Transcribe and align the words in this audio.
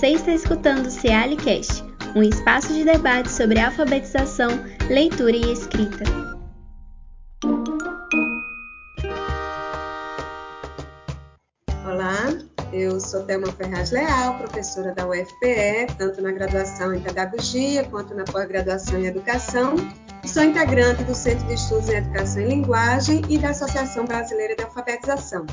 Você 0.00 0.12
está 0.12 0.32
escutando 0.32 0.86
o 0.86 0.90
Cealicast, 0.90 1.84
um 2.16 2.22
espaço 2.22 2.72
de 2.72 2.84
debate 2.84 3.30
sobre 3.30 3.60
alfabetização, 3.60 4.48
leitura 4.88 5.36
e 5.36 5.52
escrita. 5.52 6.04
Olá, 11.84 12.32
eu 12.72 12.98
sou 12.98 13.24
Thelma 13.24 13.52
Ferraz 13.52 13.90
Leal, 13.90 14.38
professora 14.38 14.94
da 14.94 15.06
UFPE, 15.06 15.94
tanto 15.98 16.22
na 16.22 16.32
graduação 16.32 16.94
em 16.94 17.02
Pedagogia 17.02 17.84
quanto 17.84 18.14
na 18.14 18.24
pós-graduação 18.24 18.98
em 19.00 19.04
Educação. 19.04 19.74
Sou 20.24 20.44
integrante 20.44 21.04
do 21.04 21.14
Centro 21.14 21.46
de 21.46 21.52
Estudos 21.52 21.90
em 21.90 21.96
Educação 21.96 22.40
e 22.40 22.46
Linguagem 22.46 23.20
e 23.28 23.36
da 23.36 23.50
Associação 23.50 24.06
Brasileira 24.06 24.56
de 24.56 24.62
Alfabetização. 24.62 25.44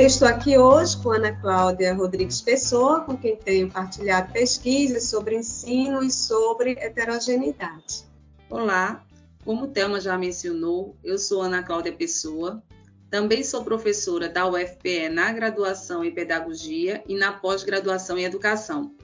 Estou 0.00 0.26
aqui 0.26 0.56
hoje 0.56 0.96
com 1.02 1.10
Ana 1.10 1.32
Cláudia 1.32 1.92
Rodrigues 1.92 2.40
Pessoa, 2.40 3.00
com 3.00 3.16
quem 3.16 3.36
tenho 3.36 3.70
partilhado 3.70 4.32
pesquisas 4.32 5.04
sobre 5.04 5.36
ensino 5.36 6.02
e 6.02 6.10
sobre 6.10 6.72
heterogeneidade. 6.72 8.04
Olá, 8.48 9.04
como 9.44 9.68
Thelma 9.68 10.00
já 10.00 10.16
mencionou, 10.16 10.96
eu 11.04 11.18
sou 11.18 11.42
Ana 11.42 11.62
Cláudia 11.62 11.92
Pessoa, 11.92 12.62
também 13.10 13.44
sou 13.44 13.62
professora 13.62 14.30
da 14.30 14.48
UFPE 14.48 15.10
na 15.10 15.30
graduação 15.30 16.02
em 16.02 16.10
Pedagogia 16.10 17.04
e 17.06 17.14
na 17.14 17.32
pós-graduação 17.32 18.16
em 18.16 18.24
Educação. 18.24 18.94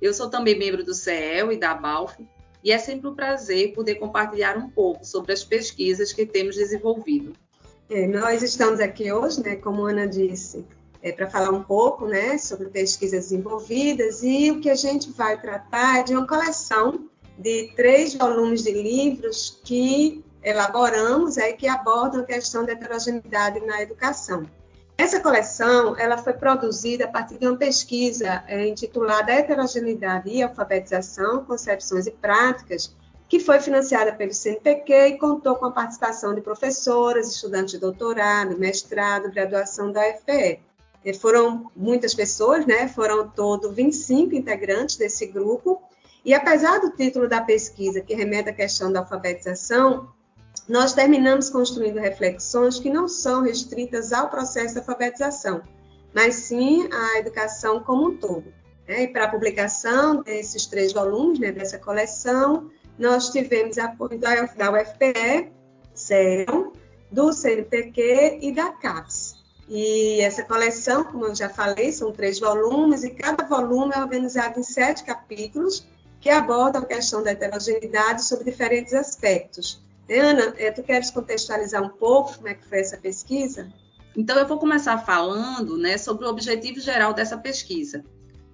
Eu 0.00 0.14
sou 0.14 0.30
também 0.30 0.56
membro 0.56 0.84
do 0.84 0.94
CEL 0.94 1.50
e 1.50 1.56
da 1.56 1.74
BALF, 1.74 2.24
e 2.62 2.70
é 2.70 2.78
sempre 2.78 3.08
um 3.08 3.14
prazer 3.14 3.72
poder 3.72 3.96
compartilhar 3.96 4.56
um 4.56 4.70
pouco 4.70 5.04
sobre 5.04 5.32
as 5.32 5.42
pesquisas 5.42 6.12
que 6.12 6.24
temos 6.24 6.54
desenvolvido. 6.54 7.32
É, 7.88 8.06
nós 8.06 8.42
estamos 8.42 8.80
aqui 8.80 9.12
hoje, 9.12 9.40
né, 9.42 9.56
como 9.56 9.86
a 9.86 9.90
Ana 9.90 10.08
disse, 10.08 10.66
é, 11.00 11.12
para 11.12 11.30
falar 11.30 11.50
um 11.50 11.62
pouco 11.62 12.06
né, 12.06 12.36
sobre 12.36 12.68
pesquisas 12.68 13.28
desenvolvidas 13.28 14.24
e 14.24 14.50
o 14.50 14.60
que 14.60 14.68
a 14.68 14.74
gente 14.74 15.12
vai 15.12 15.40
tratar 15.40 16.00
é 16.00 16.02
de 16.02 16.12
uma 16.12 16.26
coleção 16.26 17.08
de 17.38 17.72
três 17.76 18.14
volumes 18.14 18.64
de 18.64 18.72
livros 18.72 19.60
que 19.62 20.24
elaboramos 20.42 21.38
aí 21.38 21.52
que 21.52 21.68
abordam 21.68 22.22
a 22.22 22.24
questão 22.24 22.64
da 22.64 22.72
heterogeneidade 22.72 23.60
na 23.60 23.80
educação. 23.82 24.44
Essa 24.98 25.20
coleção 25.20 25.96
ela 25.96 26.16
foi 26.18 26.32
produzida 26.32 27.04
a 27.04 27.08
partir 27.08 27.38
de 27.38 27.46
uma 27.46 27.56
pesquisa 27.56 28.42
é, 28.48 28.66
intitulada 28.66 29.30
Heterogeneidade 29.30 30.30
e 30.30 30.42
Alfabetização, 30.42 31.44
Concepções 31.44 32.06
e 32.06 32.10
Práticas, 32.10 32.96
que 33.28 33.40
foi 33.40 33.60
financiada 33.60 34.12
pelo 34.12 34.32
CNPq 34.32 34.92
e 34.92 35.18
contou 35.18 35.56
com 35.56 35.66
a 35.66 35.72
participação 35.72 36.34
de 36.34 36.40
professoras, 36.40 37.28
estudantes 37.28 37.72
de 37.72 37.80
doutorado, 37.80 38.58
mestrado, 38.58 39.30
graduação 39.30 39.90
da 39.90 40.00
UFPE. 40.10 40.60
Foram 41.20 41.70
muitas 41.74 42.14
pessoas, 42.14 42.66
né? 42.66 42.88
foram 42.88 43.28
todo 43.28 43.72
25 43.72 44.34
integrantes 44.34 44.96
desse 44.96 45.26
grupo, 45.26 45.80
e 46.24 46.34
apesar 46.34 46.80
do 46.80 46.90
título 46.90 47.28
da 47.28 47.40
pesquisa, 47.40 48.00
que 48.00 48.12
remete 48.12 48.48
à 48.48 48.52
questão 48.52 48.92
da 48.92 48.98
alfabetização, 48.98 50.08
nós 50.68 50.92
terminamos 50.92 51.48
construindo 51.48 51.98
reflexões 51.98 52.80
que 52.80 52.90
não 52.90 53.06
são 53.06 53.42
restritas 53.42 54.12
ao 54.12 54.28
processo 54.28 54.74
de 54.74 54.80
alfabetização, 54.80 55.62
mas 56.12 56.34
sim 56.34 56.88
à 56.92 57.18
educação 57.18 57.80
como 57.80 58.08
um 58.08 58.16
todo. 58.16 58.52
Né? 58.88 59.04
E 59.04 59.08
para 59.08 59.26
a 59.26 59.30
publicação 59.30 60.22
desses 60.22 60.66
três 60.66 60.92
volumes, 60.92 61.38
né, 61.38 61.52
dessa 61.52 61.78
coleção, 61.78 62.68
nós 62.98 63.30
tivemos 63.30 63.78
apoio 63.78 64.18
da, 64.18 64.42
da 64.42 64.72
UFPE, 64.72 65.52
do 67.10 67.32
CNPq 67.32 68.38
e 68.42 68.52
da 68.52 68.70
CAPES. 68.72 69.36
E 69.68 70.20
essa 70.20 70.44
coleção, 70.44 71.04
como 71.04 71.26
eu 71.26 71.34
já 71.34 71.48
falei, 71.48 71.90
são 71.90 72.12
três 72.12 72.38
volumes, 72.38 73.02
e 73.02 73.10
cada 73.10 73.44
volume 73.44 73.92
é 73.94 73.98
organizado 73.98 74.60
em 74.60 74.62
sete 74.62 75.04
capítulos 75.04 75.86
que 76.20 76.30
abordam 76.30 76.82
a 76.82 76.86
questão 76.86 77.22
da 77.22 77.32
heterogeneidade 77.32 78.24
sobre 78.24 78.44
diferentes 78.44 78.94
aspectos, 78.94 79.84
Ana, 80.08 80.54
é, 80.56 80.70
tu 80.70 80.82
queres 80.84 81.10
contextualizar 81.10 81.82
um 81.82 81.88
pouco 81.88 82.36
como 82.36 82.48
é 82.48 82.54
que 82.54 82.66
foi 82.66 82.78
essa 82.78 82.96
pesquisa? 82.96 83.68
Então, 84.16 84.38
eu 84.38 84.46
vou 84.46 84.58
começar 84.58 84.96
falando 84.98 85.76
né, 85.76 85.98
sobre 85.98 86.24
o 86.24 86.30
objetivo 86.30 86.80
geral 86.80 87.12
dessa 87.12 87.36
pesquisa, 87.36 88.04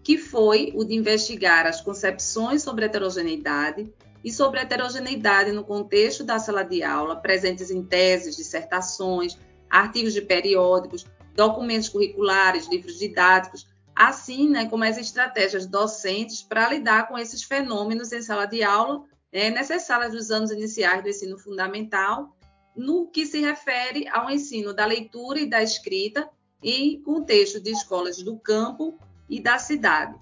que 0.03 0.16
foi 0.16 0.72
o 0.75 0.83
de 0.83 0.95
investigar 0.95 1.66
as 1.66 1.81
concepções 1.81 2.62
sobre 2.62 2.87
heterogeneidade 2.87 3.93
e 4.25 4.33
sobre 4.33 4.60
heterogeneidade 4.60 5.53
no 5.53 5.65
contexto 5.65 6.22
da 6.22 6.38
sala 6.38 6.62
de 6.62 6.83
aula, 6.83 7.16
presentes 7.16 7.71
em 7.71 7.83
teses, 7.83 8.37
dissertações, 8.37 9.38
artigos 9.69 10.12
de 10.12 10.22
periódicos, 10.22 11.06
documentos 11.34 11.88
curriculares, 11.88 12.69
livros 12.69 12.99
didáticos, 12.99 13.66
assim 13.94 14.49
né, 14.49 14.69
como 14.69 14.84
as 14.84 14.99
estratégias 14.99 15.66
docentes 15.66 16.43
para 16.43 16.69
lidar 16.69 17.09
com 17.09 17.19
esses 17.19 17.43
fenômenos 17.43 18.12
em 18.12 18.22
sala 18.22 18.47
de 18.47 18.62
aula 18.62 19.05
é, 19.33 19.50
necessárias 19.50 20.12
dos 20.12 20.31
anos 20.31 20.50
iniciais 20.50 21.03
do 21.03 21.09
ensino 21.09 21.39
fundamental, 21.39 22.37
no 22.77 23.06
que 23.06 23.27
se 23.27 23.41
refere 23.41 24.09
ao 24.09 24.31
ensino 24.31 24.72
da 24.72 24.84
leitura 24.84 25.41
e 25.41 25.49
da 25.49 25.62
escrita 25.62 26.28
em 26.62 27.03
contexto 27.03 27.60
de 27.60 27.71
escolas 27.71 28.22
do 28.22 28.39
campo 28.39 28.99
e 29.28 29.41
da 29.41 29.59
cidade. 29.59 30.15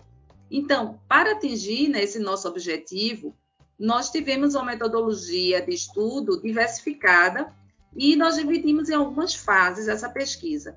Então, 0.50 1.00
para 1.09 1.32
atingir 1.32 1.88
né, 1.88 2.03
esse 2.03 2.19
nosso 2.19 2.49
objetivo, 2.49 3.37
nós 3.81 4.11
tivemos 4.11 4.55
uma 4.55 4.67
metodologia 4.67 5.63
de 5.63 5.73
estudo 5.73 6.39
diversificada 6.43 7.51
e 7.97 8.15
nós 8.15 8.37
dividimos 8.37 8.91
em 8.91 8.95
algumas 8.95 9.35
fases 9.35 9.89
essa 9.89 10.11
pesquisa. 10.11 10.77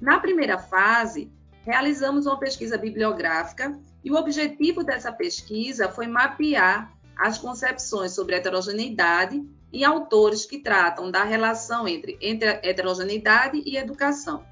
Na 0.00 0.20
primeira 0.20 0.56
fase, 0.56 1.32
realizamos 1.64 2.26
uma 2.26 2.38
pesquisa 2.38 2.78
bibliográfica 2.78 3.76
e 4.04 4.10
o 4.10 4.14
objetivo 4.14 4.84
dessa 4.84 5.10
pesquisa 5.10 5.88
foi 5.88 6.06
mapear 6.06 6.94
as 7.16 7.38
concepções 7.38 8.12
sobre 8.12 8.36
heterogeneidade 8.36 9.44
e 9.72 9.84
autores 9.84 10.46
que 10.46 10.60
tratam 10.60 11.10
da 11.10 11.24
relação 11.24 11.88
entre, 11.88 12.16
entre 12.20 12.48
heterogeneidade 12.62 13.62
e 13.66 13.76
educação. 13.76 14.44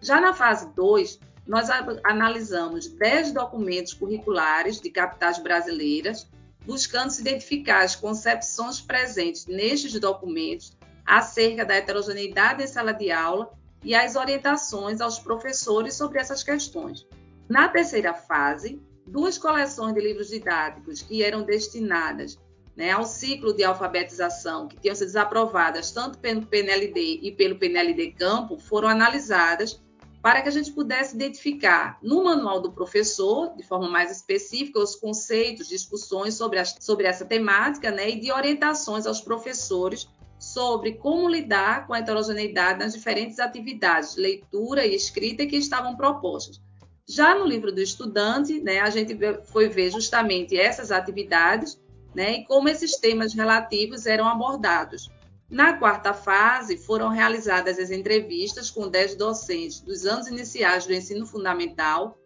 Já 0.00 0.20
na 0.20 0.32
fase 0.32 0.72
2, 0.74 1.18
nós 1.44 1.68
analisamos 2.04 2.86
10 2.86 3.32
documentos 3.32 3.92
curriculares 3.92 4.80
de 4.80 4.90
capitais 4.90 5.38
brasileiras, 5.38 6.30
buscando 6.66 7.12
identificar 7.18 7.82
as 7.82 7.96
concepções 7.96 8.80
presentes 8.80 9.46
nestes 9.46 9.98
documentos 9.98 10.76
acerca 11.04 11.64
da 11.64 11.74
heterogeneidade 11.74 12.62
em 12.62 12.66
sala 12.66 12.92
de 12.92 13.10
aula 13.10 13.52
e 13.84 13.94
as 13.94 14.14
orientações 14.14 15.00
aos 15.00 15.18
professores 15.18 15.94
sobre 15.94 16.20
essas 16.20 16.42
questões. 16.42 17.06
Na 17.48 17.68
terceira 17.68 18.14
fase, 18.14 18.80
duas 19.06 19.36
coleções 19.36 19.94
de 19.94 20.00
livros 20.00 20.28
didáticos 20.28 21.02
que 21.02 21.22
eram 21.22 21.42
destinadas 21.42 22.38
né, 22.76 22.90
ao 22.90 23.04
ciclo 23.04 23.52
de 23.52 23.64
alfabetização, 23.64 24.68
que 24.68 24.78
tinham 24.78 24.94
sido 24.94 25.08
desaprovadas 25.08 25.90
tanto 25.90 26.18
pelo 26.18 26.46
PNLD 26.46 27.20
e 27.22 27.32
pelo 27.32 27.58
PNLD 27.58 28.12
Campo, 28.12 28.58
foram 28.58 28.88
analisadas 28.88 29.82
para 30.22 30.40
que 30.40 30.48
a 30.48 30.52
gente 30.52 30.70
pudesse 30.70 31.16
identificar 31.16 31.98
no 32.00 32.22
manual 32.22 32.60
do 32.60 32.70
professor, 32.70 33.56
de 33.56 33.64
forma 33.64 33.90
mais 33.90 34.10
específica, 34.10 34.78
os 34.78 34.94
conceitos, 34.94 35.68
discussões 35.68 36.34
sobre, 36.34 36.60
a, 36.60 36.64
sobre 36.64 37.08
essa 37.08 37.24
temática 37.24 37.90
né, 37.90 38.08
e 38.08 38.20
de 38.20 38.30
orientações 38.30 39.04
aos 39.04 39.20
professores 39.20 40.08
sobre 40.38 40.92
como 40.92 41.28
lidar 41.28 41.86
com 41.86 41.94
a 41.94 41.98
heterogeneidade 41.98 42.78
nas 42.78 42.92
diferentes 42.92 43.40
atividades, 43.40 44.16
leitura 44.16 44.86
e 44.86 44.94
escrita 44.94 45.44
que 45.44 45.56
estavam 45.56 45.96
propostas. 45.96 46.60
Já 47.08 47.34
no 47.34 47.44
livro 47.44 47.72
do 47.72 47.80
estudante, 47.80 48.60
né, 48.60 48.80
a 48.80 48.90
gente 48.90 49.18
foi 49.46 49.68
ver 49.68 49.90
justamente 49.90 50.56
essas 50.56 50.92
atividades 50.92 51.80
né, 52.14 52.38
e 52.38 52.44
como 52.44 52.68
esses 52.68 52.96
temas 52.96 53.34
relativos 53.34 54.06
eram 54.06 54.28
abordados. 54.28 55.10
Na 55.52 55.74
quarta 55.74 56.14
fase, 56.14 56.78
foram 56.78 57.10
realizadas 57.10 57.78
as 57.78 57.90
entrevistas 57.90 58.70
com 58.70 58.88
10 58.88 59.16
docentes 59.16 59.80
dos 59.80 60.06
anos 60.06 60.26
iniciais 60.26 60.86
do 60.86 60.94
ensino 60.94 61.26
fundamental, 61.26 62.18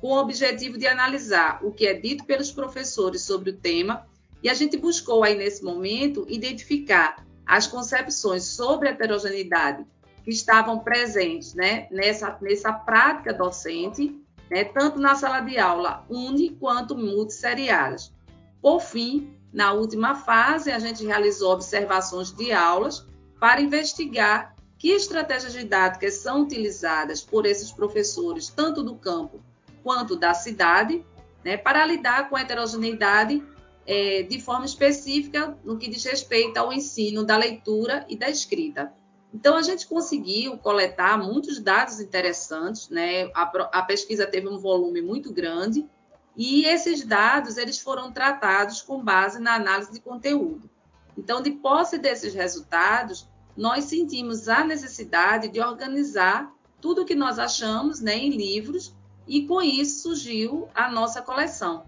com 0.00 0.12
o 0.12 0.20
objetivo 0.20 0.78
de 0.78 0.86
analisar 0.86 1.58
o 1.64 1.72
que 1.72 1.88
é 1.88 1.94
dito 1.94 2.24
pelos 2.24 2.52
professores 2.52 3.22
sobre 3.22 3.50
o 3.50 3.56
tema, 3.56 4.06
e 4.40 4.48
a 4.48 4.54
gente 4.54 4.76
buscou 4.76 5.24
aí 5.24 5.36
nesse 5.36 5.64
momento 5.64 6.24
identificar 6.28 7.26
as 7.44 7.66
concepções 7.66 8.44
sobre 8.44 8.90
heterogeneidade 8.90 9.84
que 10.22 10.30
estavam 10.30 10.78
presentes 10.78 11.54
né, 11.54 11.88
nessa, 11.90 12.38
nessa 12.40 12.72
prática 12.72 13.34
docente, 13.34 14.16
né, 14.48 14.62
tanto 14.62 15.00
na 15.00 15.16
sala 15.16 15.40
de 15.40 15.58
aula 15.58 16.06
uni 16.08 16.50
quanto 16.50 16.96
multisseriadas. 16.96 18.12
Por 18.60 18.80
fim, 18.80 19.34
na 19.52 19.72
última 19.72 20.14
fase, 20.14 20.70
a 20.70 20.78
gente 20.78 21.04
realizou 21.04 21.52
observações 21.52 22.32
de 22.32 22.52
aulas 22.52 23.06
para 23.40 23.60
investigar 23.60 24.54
que 24.76 24.90
estratégias 24.90 25.52
didáticas 25.52 26.14
são 26.14 26.42
utilizadas 26.42 27.20
por 27.22 27.46
esses 27.46 27.72
professores, 27.72 28.48
tanto 28.48 28.82
do 28.82 28.94
campo 28.94 29.40
quanto 29.82 30.16
da 30.16 30.34
cidade, 30.34 31.04
né, 31.44 31.56
para 31.56 31.84
lidar 31.84 32.28
com 32.28 32.36
a 32.36 32.40
heterogeneidade 32.40 33.42
é, 33.86 34.22
de 34.22 34.40
forma 34.40 34.66
específica 34.66 35.56
no 35.64 35.78
que 35.78 35.88
diz 35.88 36.04
respeito 36.04 36.58
ao 36.58 36.72
ensino 36.72 37.24
da 37.24 37.36
leitura 37.36 38.04
e 38.08 38.16
da 38.16 38.28
escrita. 38.28 38.92
Então, 39.32 39.56
a 39.56 39.62
gente 39.62 39.86
conseguiu 39.86 40.56
coletar 40.58 41.18
muitos 41.18 41.58
dados 41.58 42.00
interessantes, 42.00 42.88
né? 42.88 43.30
A, 43.34 43.42
a, 43.72 43.82
pesquisa 43.82 44.26
teve 44.26 44.48
um 44.48 44.58
volume 44.58 45.02
muito 45.02 45.32
grande 45.32 45.86
E 46.38 46.64
esses 46.66 47.04
dados 47.04 47.56
eles 47.56 47.80
foram 47.80 48.12
tratados 48.12 48.80
com 48.80 49.02
base 49.02 49.40
na 49.40 49.56
análise 49.56 49.92
de 49.92 49.98
conteúdo. 49.98 50.70
Então, 51.16 51.42
de 51.42 51.50
posse 51.50 51.98
desses 51.98 52.32
resultados, 52.32 53.28
nós 53.56 53.86
sentimos 53.86 54.48
a 54.48 54.62
necessidade 54.62 55.48
de 55.48 55.60
organizar 55.60 56.54
tudo 56.80 57.02
o 57.02 57.04
que 57.04 57.16
nós 57.16 57.40
achamos 57.40 58.00
né, 58.00 58.16
em 58.16 58.30
livros 58.30 58.94
e 59.26 59.48
com 59.48 59.60
isso 59.60 60.02
surgiu 60.02 60.68
a 60.72 60.88
nossa 60.88 61.20
coleção. 61.20 61.82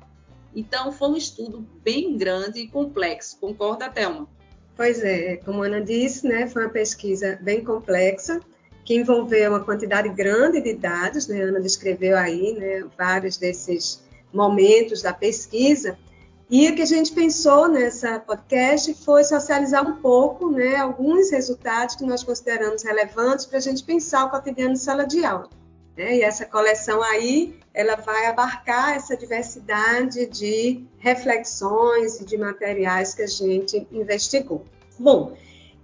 Então, 0.52 0.91
foi 0.91 1.11
um 1.11 1.17
estudo 1.17 1.64
bem 1.85 2.17
grande 2.17 2.58
e 2.58 2.69
complexo. 2.69 3.38
Concorda, 3.38 3.88
Thelma? 3.88 4.29
Pois 4.76 5.00
é, 5.05 5.37
como 5.37 5.62
a 5.62 5.67
Ana 5.67 5.81
disse, 5.81 6.26
né, 6.26 6.49
foi 6.49 6.64
uma 6.64 6.73
pesquisa 6.73 7.38
bem 7.41 7.62
complexa, 7.62 8.41
que 8.85 8.97
envolveu 8.97 9.52
uma 9.52 9.62
quantidade 9.62 10.08
grande 10.08 10.61
de 10.61 10.75
dados, 10.75 11.29
né, 11.29 11.41
a 11.41 11.47
Ana 11.47 11.61
descreveu 11.61 12.19
aí 12.19 12.55
né, 12.55 12.85
vários 12.99 13.37
desses 13.37 14.02
momentos 14.32 15.03
da 15.03 15.12
pesquisa, 15.12 15.99
e 16.50 16.69
o 16.69 16.75
que 16.75 16.82
a 16.82 16.87
gente 16.87 17.12
pensou 17.12 17.69
nessa 17.69 18.19
podcast 18.19 18.93
foi 19.05 19.23
socializar 19.23 19.88
um 19.88 20.03
pouco 20.03 20.50
né, 20.50 20.75
alguns 20.75 21.31
resultados 21.31 21.94
que 21.94 22.05
nós 22.05 22.25
consideramos 22.25 22.82
relevantes 22.82 23.47
para 23.47 23.59
a 23.59 23.61
gente 23.61 23.85
pensar 23.85 24.25
o 24.25 24.31
cotidiano 24.31 24.73
de 24.73 24.81
sala 24.81 25.06
de 25.06 25.25
aula. 25.25 25.49
Né? 25.97 26.17
E 26.17 26.23
essa 26.23 26.44
coleção 26.44 27.00
aí, 27.05 27.55
ela 27.73 27.94
vai 27.94 28.27
abarcar 28.27 28.97
essa 28.97 29.17
diversidade 29.17 30.27
de 30.27 30.85
reflexões 30.99 32.21
e 32.21 32.25
de 32.25 32.37
materiais 32.37 33.15
que 33.15 33.23
a 33.23 33.29
gente 33.29 33.87
investigou. 33.93 34.65
Bom, 34.99 35.37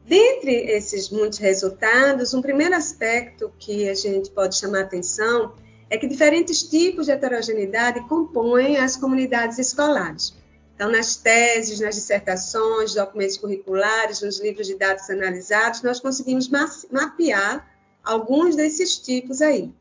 dentre 0.04 0.52
esses 0.52 1.10
muitos 1.10 1.38
resultados, 1.38 2.34
um 2.34 2.42
primeiro 2.42 2.74
aspecto 2.74 3.52
que 3.56 3.88
a 3.88 3.94
gente 3.94 4.30
pode 4.30 4.56
chamar 4.56 4.80
atenção 4.80 5.52
é 5.88 5.96
que 5.96 6.06
diferentes 6.06 6.62
tipos 6.62 7.06
de 7.06 7.12
heterogeneidade 7.12 8.00
compõem 8.08 8.76
as 8.76 8.96
comunidades 8.96 9.58
escolares. 9.58 10.34
Então, 10.74 10.90
nas 10.90 11.16
teses, 11.16 11.80
nas 11.80 11.94
dissertações, 11.94 12.94
documentos 12.94 13.38
curriculares, 13.38 14.20
nos 14.20 14.40
livros 14.40 14.66
de 14.66 14.76
dados 14.76 15.08
analisados, 15.08 15.82
nós 15.82 16.00
conseguimos 16.00 16.50
mapear 16.90 17.66
alguns 18.04 18.54
desses 18.54 18.98
tipos 18.98 19.40
aí. 19.40 19.72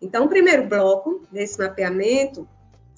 Então, 0.00 0.26
o 0.26 0.28
primeiro 0.28 0.66
bloco 0.66 1.22
desse 1.32 1.58
mapeamento, 1.58 2.46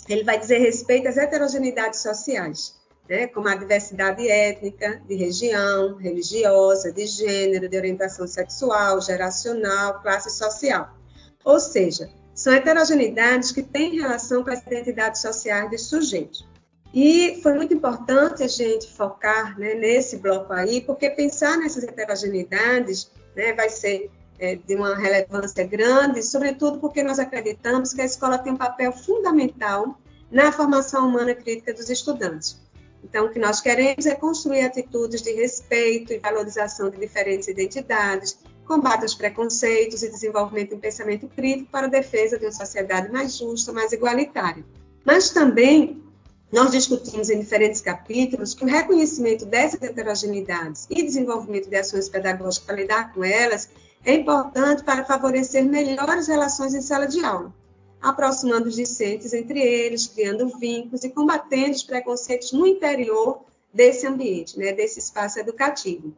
ele 0.09 0.25
vai 0.25 0.39
dizer 0.39 0.59
respeito 0.59 1.07
às 1.07 1.17
heterogeneidades 1.17 2.01
sociais, 2.01 2.75
né, 3.09 3.27
como 3.29 3.47
a 3.47 3.55
diversidade 3.55 4.27
étnica, 4.27 5.01
de 5.07 5.15
região, 5.15 5.97
religiosa, 5.97 6.91
de 6.91 7.07
gênero, 7.07 7.69
de 7.69 7.77
orientação 7.77 8.27
sexual, 8.27 9.01
geracional, 9.01 10.01
classe 10.01 10.31
social. 10.31 10.97
Ou 11.45 11.61
seja, 11.61 12.11
são 12.35 12.53
heterogeneidades 12.53 13.53
que 13.53 13.63
têm 13.63 14.01
relação 14.01 14.43
com 14.43 14.51
as 14.51 14.61
identidades 14.63 15.21
sociais 15.21 15.71
dos 15.71 15.87
sujeitos. 15.87 16.47
E 16.93 17.41
foi 17.43 17.55
muito 17.55 17.75
importante 17.75 18.43
a 18.43 18.49
gente 18.49 18.93
focar 18.93 19.59
né, 19.59 19.75
nesse 19.75 20.17
bloco 20.19 20.53
aí, 20.53 20.81
porque 20.81 21.11
pensar 21.11 21.57
nessas 21.59 21.85
heterogeneidades 21.85 23.11
né, 23.35 23.53
vai 23.53 23.69
ser 23.69 24.11
é, 24.39 24.57
de 24.57 24.75
uma 24.75 24.97
relevância 24.97 25.65
grande, 25.67 26.23
sobretudo 26.23 26.79
porque 26.79 27.03
nós 27.03 27.19
acreditamos 27.19 27.93
que 27.93 28.01
a 28.01 28.05
escola 28.05 28.39
tem 28.39 28.53
um 28.53 28.57
papel 28.57 28.93
fundamental 28.93 29.99
na 30.31 30.53
formação 30.53 31.09
humana 31.09 31.35
crítica 31.35 31.73
dos 31.73 31.89
estudantes. 31.91 32.61
Então, 33.03 33.27
o 33.27 33.31
que 33.31 33.39
nós 33.39 33.61
queremos 33.61 34.07
é 34.07 34.15
construir 34.15 34.63
atitudes 34.63 35.21
de 35.21 35.33
respeito 35.33 36.13
e 36.13 36.19
valorização 36.19 36.91
de 36.91 36.99
diferentes 36.99 37.49
identidades, 37.49 38.39
combate 38.65 39.03
aos 39.03 39.15
preconceitos 39.15 40.03
e 40.03 40.11
desenvolvimento 40.11 40.71
de 40.71 40.75
um 40.77 40.81
pensamento 40.81 41.29
crítico 41.29 41.71
para 41.71 41.87
a 41.87 41.91
defesa 41.91 42.39
de 42.39 42.47
uma 42.47 42.53
sociedade 42.53 43.13
mais 43.13 43.37
justa, 43.37 43.73
mais 43.73 43.93
igualitária. 43.93 44.65
Mas 45.05 45.31
também 45.31 46.03
nós 46.51 46.71
discutimos 46.71 47.29
em 47.31 47.41
diferentes 47.41 47.81
capítulos 47.81 48.55
que 48.55 48.65
o 48.65 48.69
reconhecimento 48.69 49.45
dessas 49.45 49.83
heterogeneidades 49.83 50.87
e 50.89 51.03
desenvolvimento 51.03 51.69
de 51.69 51.77
ações 51.77 52.09
pedagógicas 52.09 52.67
para 52.67 52.77
lidar 52.77 53.13
com 53.13 53.25
elas 53.25 53.69
é 54.05 54.15
importante 54.15 54.85
para 54.85 55.05
favorecer 55.05 55.65
melhores 55.65 56.29
relações 56.29 56.75
em 56.75 56.81
sala 56.81 57.07
de 57.07 57.25
aula, 57.25 57.53
aproximando 58.01 58.69
os 58.69 58.77
discentes 58.77 59.33
entre 59.33 59.61
eles, 59.61 60.07
criando 60.07 60.47
vínculos 60.59 61.05
e 61.05 61.11
combatendo 61.11 61.73
os 61.73 61.83
preconceitos 61.83 62.53
no 62.53 62.67
interior 62.67 63.41
desse 63.73 64.07
ambiente, 64.07 64.59
né, 64.59 64.73
desse 64.73 65.01
espaço 65.01 65.41
educativo. 65.41 66.15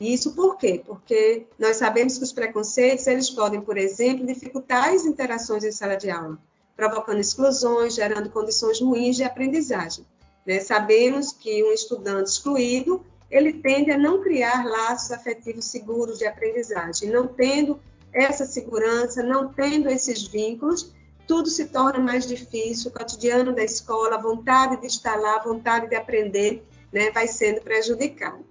Isso 0.00 0.34
por 0.34 0.56
quê? 0.56 0.82
Porque 0.84 1.46
nós 1.58 1.76
sabemos 1.76 2.18
que 2.18 2.24
os 2.24 2.32
preconceitos 2.32 3.06
eles 3.06 3.30
podem, 3.30 3.60
por 3.60 3.76
exemplo, 3.76 4.26
dificultar 4.26 4.90
as 4.90 5.04
interações 5.04 5.64
em 5.64 5.72
sala 5.72 5.96
de 5.96 6.10
aula 6.10 6.38
provocando 6.78 7.18
exclusões, 7.18 7.96
gerando 7.96 8.30
condições 8.30 8.80
ruins 8.80 9.16
de 9.16 9.24
aprendizagem. 9.24 10.06
Né? 10.46 10.60
Sabemos 10.60 11.32
que 11.32 11.64
um 11.64 11.72
estudante 11.72 12.30
excluído, 12.30 13.04
ele 13.28 13.52
tende 13.52 13.90
a 13.90 13.98
não 13.98 14.22
criar 14.22 14.64
laços 14.64 15.10
afetivos 15.10 15.64
seguros 15.64 16.18
de 16.18 16.24
aprendizagem. 16.24 17.10
Não 17.10 17.26
tendo 17.26 17.80
essa 18.12 18.46
segurança, 18.46 19.24
não 19.24 19.52
tendo 19.52 19.88
esses 19.88 20.22
vínculos, 20.22 20.94
tudo 21.26 21.50
se 21.50 21.64
torna 21.64 21.98
mais 21.98 22.28
difícil, 22.28 22.92
o 22.92 22.94
cotidiano 22.94 23.52
da 23.52 23.64
escola, 23.64 24.14
a 24.14 24.22
vontade 24.22 24.80
de 24.80 24.86
estar 24.86 25.16
lá, 25.16 25.34
a 25.34 25.42
vontade 25.42 25.88
de 25.88 25.96
aprender, 25.96 26.64
né, 26.92 27.10
vai 27.10 27.26
sendo 27.26 27.60
prejudicado. 27.60 28.46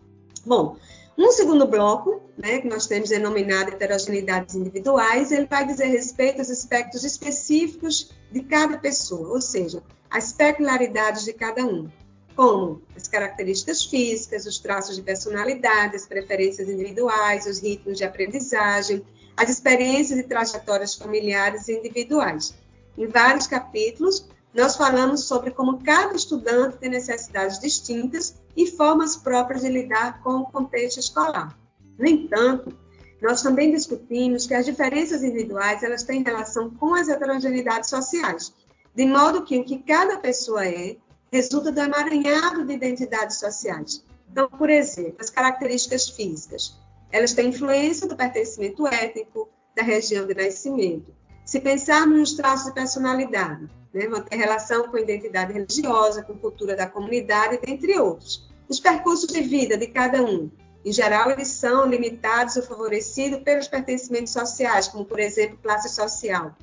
Bom, 0.46 0.76
um 1.18 1.32
segundo 1.32 1.66
bloco, 1.66 2.22
né, 2.38 2.60
que 2.60 2.68
nós 2.68 2.86
temos 2.86 3.10
denominado 3.10 3.72
heterogeneidades 3.72 4.54
individuais, 4.54 5.32
ele 5.32 5.48
vai 5.48 5.66
dizer 5.66 5.88
respeito 5.88 6.40
aos 6.40 6.52
aspectos 6.52 7.04
específicos 7.04 8.12
de 8.32 8.44
cada 8.44 8.78
pessoa, 8.78 9.30
ou 9.30 9.42
seja, 9.42 9.82
as 10.10 10.32
peculiaridades 10.32 11.26
de 11.26 11.34
cada 11.34 11.66
um, 11.66 11.90
como 12.36 12.82
as 12.96 13.08
características 13.08 13.84
físicas, 13.84 14.46
os 14.46 14.60
traços 14.60 14.96
de 14.96 15.02
personalidade, 15.02 15.96
as 15.96 16.06
preferências 16.06 16.70
individuais, 16.70 17.48
os 17.48 17.60
ritmos 17.60 17.98
de 17.98 18.04
aprendizagem, 18.04 19.04
as 19.36 19.50
experiências 19.50 20.20
e 20.20 20.24
trajetórias 20.24 20.94
familiares 20.94 21.68
e 21.68 21.74
individuais. 21.74 22.54
Em 22.96 23.08
vários 23.08 23.48
capítulos, 23.48 24.28
nós 24.58 24.76
falamos 24.76 25.26
sobre 25.26 25.52
como 25.52 25.84
cada 25.84 26.16
estudante 26.16 26.78
tem 26.78 26.90
necessidades 26.90 27.60
distintas 27.60 28.34
e 28.56 28.66
formas 28.66 29.16
próprias 29.16 29.62
de 29.62 29.70
lidar 29.70 30.20
com 30.24 30.38
o 30.38 30.46
contexto 30.48 31.00
escolar. 31.00 31.56
No 31.96 32.08
entanto, 32.08 32.76
nós 33.22 33.44
também 33.44 33.72
discutimos 33.72 34.48
que 34.48 34.56
as 34.56 34.66
diferenças 34.66 35.24
individuais 35.24 35.84
elas 35.84 36.02
têm 36.02 36.24
relação 36.24 36.72
com 36.72 36.96
as 36.96 37.08
heterogeneidades 37.08 37.88
sociais, 37.88 38.52
de 38.96 39.06
modo 39.06 39.44
que 39.44 39.60
o 39.60 39.64
que 39.64 39.78
cada 39.78 40.18
pessoa 40.18 40.66
é 40.66 40.98
resulta 41.32 41.72
do 41.72 41.80
emaranhado 41.80 42.66
de 42.66 42.74
identidades 42.74 43.38
sociais. 43.38 44.04
Então, 44.32 44.50
por 44.50 44.72
exemplo, 44.72 45.18
as 45.20 45.30
características 45.30 46.10
físicas, 46.10 46.76
elas 47.12 47.34
têm 47.34 47.50
influência 47.50 48.08
do 48.08 48.16
pertencimento 48.16 48.88
étnico, 48.88 49.50
da 49.76 49.84
região 49.84 50.26
de 50.26 50.34
nascimento. 50.34 51.14
Se 51.46 51.60
pensarmos 51.60 52.18
nos 52.18 52.34
traços 52.34 52.66
de 52.66 52.74
personalidade, 52.74 53.70
né, 53.98 54.08
manter 54.08 54.36
relação 54.36 54.88
com 54.88 54.98
identidade 54.98 55.52
religiosa, 55.52 56.22
com 56.22 56.38
cultura 56.38 56.76
da 56.76 56.86
comunidade, 56.86 57.60
dentre 57.66 57.98
outros. 58.00 58.48
Os 58.70 58.80
percursos 58.80 59.28
de 59.28 59.42
vida 59.42 59.78
de 59.78 59.88
cada 59.88 60.22
um, 60.24 60.52
em 60.86 60.92
geral, 60.92 61.32
eles 61.32 61.48
são 61.48 61.88
limitados 61.88 62.56
ou 62.56 62.64
favorecidos 62.64 63.40
pelos 63.40 63.68
pertencimentos 63.68 64.32
sociais, 64.32 64.88
como, 64.88 65.04
por 65.04 65.20
exemplo, 65.20 65.58
classe 65.62 65.90
social. 65.90 66.56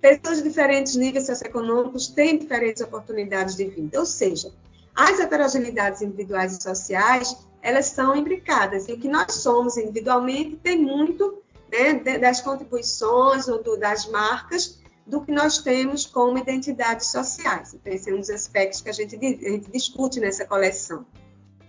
Pessoas 0.00 0.38
de 0.38 0.44
diferentes 0.44 0.94
níveis 0.96 1.26
socioeconômicos 1.26 2.08
têm 2.08 2.38
diferentes 2.38 2.82
oportunidades 2.82 3.56
de 3.56 3.64
vida, 3.64 3.98
ou 3.98 4.06
seja, 4.06 4.52
as 4.94 5.18
heterogeneidades 5.18 6.02
individuais 6.02 6.58
e 6.58 6.62
sociais, 6.62 7.36
elas 7.62 7.86
são 7.86 8.14
imbricadas, 8.14 8.88
e 8.88 8.92
o 8.92 8.98
que 8.98 9.08
nós 9.08 9.32
somos 9.34 9.76
individualmente 9.76 10.56
tem 10.56 10.78
muito 10.78 11.42
né, 11.70 12.18
das 12.18 12.40
contribuições 12.40 13.48
ou 13.48 13.62
do, 13.62 13.78
das 13.78 14.06
marcas 14.08 14.81
do 15.06 15.20
que 15.20 15.32
nós 15.32 15.58
temos 15.58 16.06
como 16.06 16.38
identidades 16.38 17.10
sociais. 17.10 17.74
Então, 17.74 17.92
esse 17.92 18.10
é 18.10 18.14
um 18.14 18.20
dos 18.20 18.30
aspectos 18.30 18.80
que 18.80 18.90
a 18.90 18.92
gente, 18.92 19.16
a 19.16 19.50
gente 19.50 19.70
discute 19.70 20.20
nessa 20.20 20.44
coleção. 20.44 21.04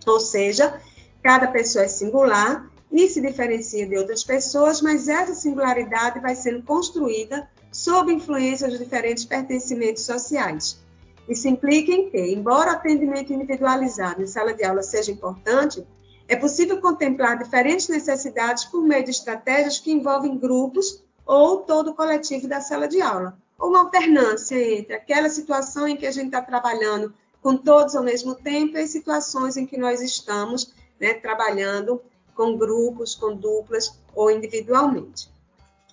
Ou 0.06 0.20
seja, 0.20 0.80
cada 1.22 1.48
pessoa 1.48 1.84
é 1.84 1.88
singular 1.88 2.70
e 2.92 3.08
se 3.08 3.20
diferencia 3.20 3.86
de 3.86 3.96
outras 3.96 4.22
pessoas, 4.22 4.80
mas 4.80 5.08
essa 5.08 5.34
singularidade 5.34 6.20
vai 6.20 6.36
sendo 6.36 6.62
construída 6.62 7.48
sob 7.72 8.12
influência 8.12 8.68
dos 8.68 8.78
diferentes 8.78 9.24
pertencimentos 9.24 10.04
sociais. 10.04 10.80
Isso 11.28 11.48
implica 11.48 11.90
em 11.90 12.10
que, 12.10 12.32
embora 12.32 12.70
o 12.70 12.74
atendimento 12.74 13.32
individualizado 13.32 14.22
em 14.22 14.26
sala 14.26 14.54
de 14.54 14.62
aula 14.62 14.82
seja 14.82 15.10
importante, 15.10 15.84
é 16.28 16.36
possível 16.36 16.80
contemplar 16.80 17.38
diferentes 17.38 17.88
necessidades 17.88 18.64
por 18.64 18.82
meio 18.82 19.04
de 19.04 19.10
estratégias 19.10 19.78
que 19.78 19.90
envolvem 19.90 20.38
grupos 20.38 21.02
ou 21.26 21.58
todo 21.58 21.90
o 21.90 21.94
coletivo 21.94 22.48
da 22.48 22.60
sala 22.60 22.86
de 22.86 23.00
aula. 23.00 23.36
Uma 23.58 23.80
alternância 23.80 24.56
entre 24.56 24.94
aquela 24.94 25.28
situação 25.28 25.86
em 25.86 25.96
que 25.96 26.06
a 26.06 26.10
gente 26.10 26.26
está 26.26 26.42
trabalhando 26.42 27.14
com 27.40 27.56
todos 27.56 27.94
ao 27.94 28.02
mesmo 28.02 28.34
tempo 28.34 28.78
e 28.78 28.86
situações 28.86 29.56
em 29.56 29.66
que 29.66 29.76
nós 29.76 30.00
estamos 30.00 30.72
né, 31.00 31.14
trabalhando 31.14 32.00
com 32.34 32.56
grupos, 32.56 33.14
com 33.14 33.36
duplas 33.36 33.98
ou 34.14 34.30
individualmente. 34.30 35.28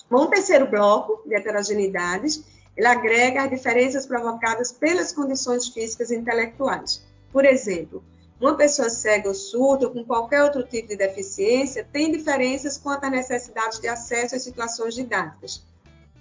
Bom, 0.10 0.24
o 0.24 0.28
terceiro 0.28 0.68
bloco 0.68 1.22
de 1.28 1.36
heterogeneidades, 1.36 2.44
ele 2.76 2.88
agrega 2.88 3.44
as 3.44 3.50
diferenças 3.50 4.06
provocadas 4.06 4.72
pelas 4.72 5.12
condições 5.12 5.68
físicas 5.68 6.10
e 6.12 6.16
intelectuais. 6.16 7.04
Por 7.32 7.46
exemplo, 7.46 8.04
uma 8.42 8.58
pessoa 8.58 8.90
cega 8.90 9.28
ou 9.28 9.36
surda 9.36 9.86
ou 9.86 9.94
com 9.94 10.04
qualquer 10.04 10.42
outro 10.42 10.64
tipo 10.64 10.88
de 10.88 10.96
deficiência 10.96 11.88
tem 11.94 12.12
diferenças 12.12 12.76
quanto 12.76 13.04
à 13.04 13.10
necessidade 13.10 13.80
de 13.80 13.88
acesso 13.88 14.36
às 14.36 14.42
situações 14.42 14.96
didáticas. 14.96 15.64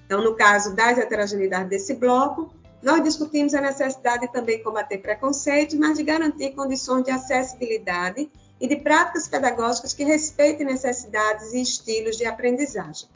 Então, 0.05 0.23
no 0.23 0.35
caso 0.35 0.77
das 0.77 0.99
heterogeneidades 0.99 1.71
desse 1.71 1.95
bloco, 1.95 2.53
nós 2.83 3.03
discutimos 3.03 3.55
a 3.55 3.61
necessidade 3.61 4.27
de 4.27 4.33
também 4.33 4.63
combater 4.63 4.99
preconceitos, 4.99 5.77
mas 5.77 5.97
de 5.97 6.03
garantir 6.03 6.51
condições 6.51 7.05
de 7.05 7.11
acessibilidade 7.11 8.31
e 8.61 8.69
de 8.69 8.77
práticas 8.77 9.27
pedagógicas 9.27 9.95
que 9.95 10.05
respeitem 10.05 10.67
necessidades 10.67 11.55
e 11.55 11.63
estilos 11.63 12.19
de 12.19 12.27
aprendizagem. 12.27 13.09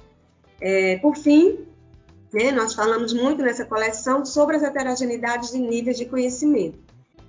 É, 0.61 0.97
por 0.99 1.17
fim, 1.17 1.67
né, 2.33 2.51
nós 2.53 2.75
falamos 2.75 3.13
muito 3.13 3.43
nessa 3.43 3.67
coleção 3.67 4.25
sobre 4.25 4.57
as 4.57 4.63
heterogeneidades 4.63 5.51
de 5.51 5.59
níveis 5.59 5.99
de 5.99 6.07
conhecimento 6.07 6.84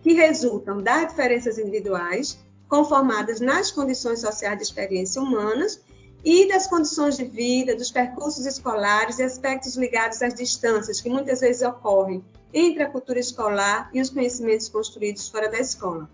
que 0.06 0.14
resultam 0.14 0.84
das 0.84 1.08
diferenças 1.08 1.58
individuais, 1.58 2.38
conformadas 2.70 3.40
nas 3.40 3.72
condições 3.72 4.20
sociais 4.22 4.56
de 4.56 4.64
experiência 4.64 5.20
humanas 5.20 5.82
e 6.24 6.48
das 6.48 6.68
condições 6.68 7.18
de 7.18 7.26
vida, 7.26 7.76
dos 7.76 7.90
percursos 7.90 8.46
escolares 8.46 9.18
e 9.18 9.24
aspectos 9.24 9.76
ligados 9.76 10.22
às 10.22 10.36
distâncias 10.36 11.02
que 11.02 11.10
muitas 11.10 11.40
vezes 11.40 11.64
ocorrem 11.64 12.24
entre 12.54 12.84
a 12.84 12.90
cultura 12.90 13.20
escolar 13.20 13.90
e 13.92 14.00
os 14.00 14.12
conhecimentos 14.12 14.70
construídos 14.70 15.28
fora 15.28 15.50
da 15.50 15.58
escola. 15.58 16.08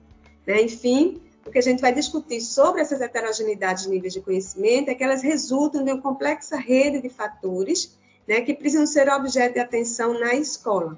Né? 0.48 0.62
Enfim, 0.62 1.22
o 1.46 1.52
que 1.52 1.60
a 1.60 1.62
gente 1.62 1.82
vai 1.82 1.94
discutir 1.94 2.40
sobre 2.40 2.80
essas 2.80 3.02
heterogeneidades 3.02 3.84
de 3.84 3.90
níveis 3.90 4.14
de 4.14 4.22
conhecimento 4.22 4.88
é 4.88 4.96
que 4.96 5.04
elas 5.04 5.22
resultam 5.22 5.84
de 5.84 5.92
uma 5.92 6.02
complexa 6.02 6.56
rede 6.56 7.02
de 7.02 7.10
fatores 7.10 7.94
né, 8.26 8.40
que 8.40 8.54
precisam 8.54 8.86
ser 8.86 9.10
objeto 9.10 9.56
de 9.56 9.60
atenção 9.60 10.18
na 10.18 10.34
escola. 10.34 10.98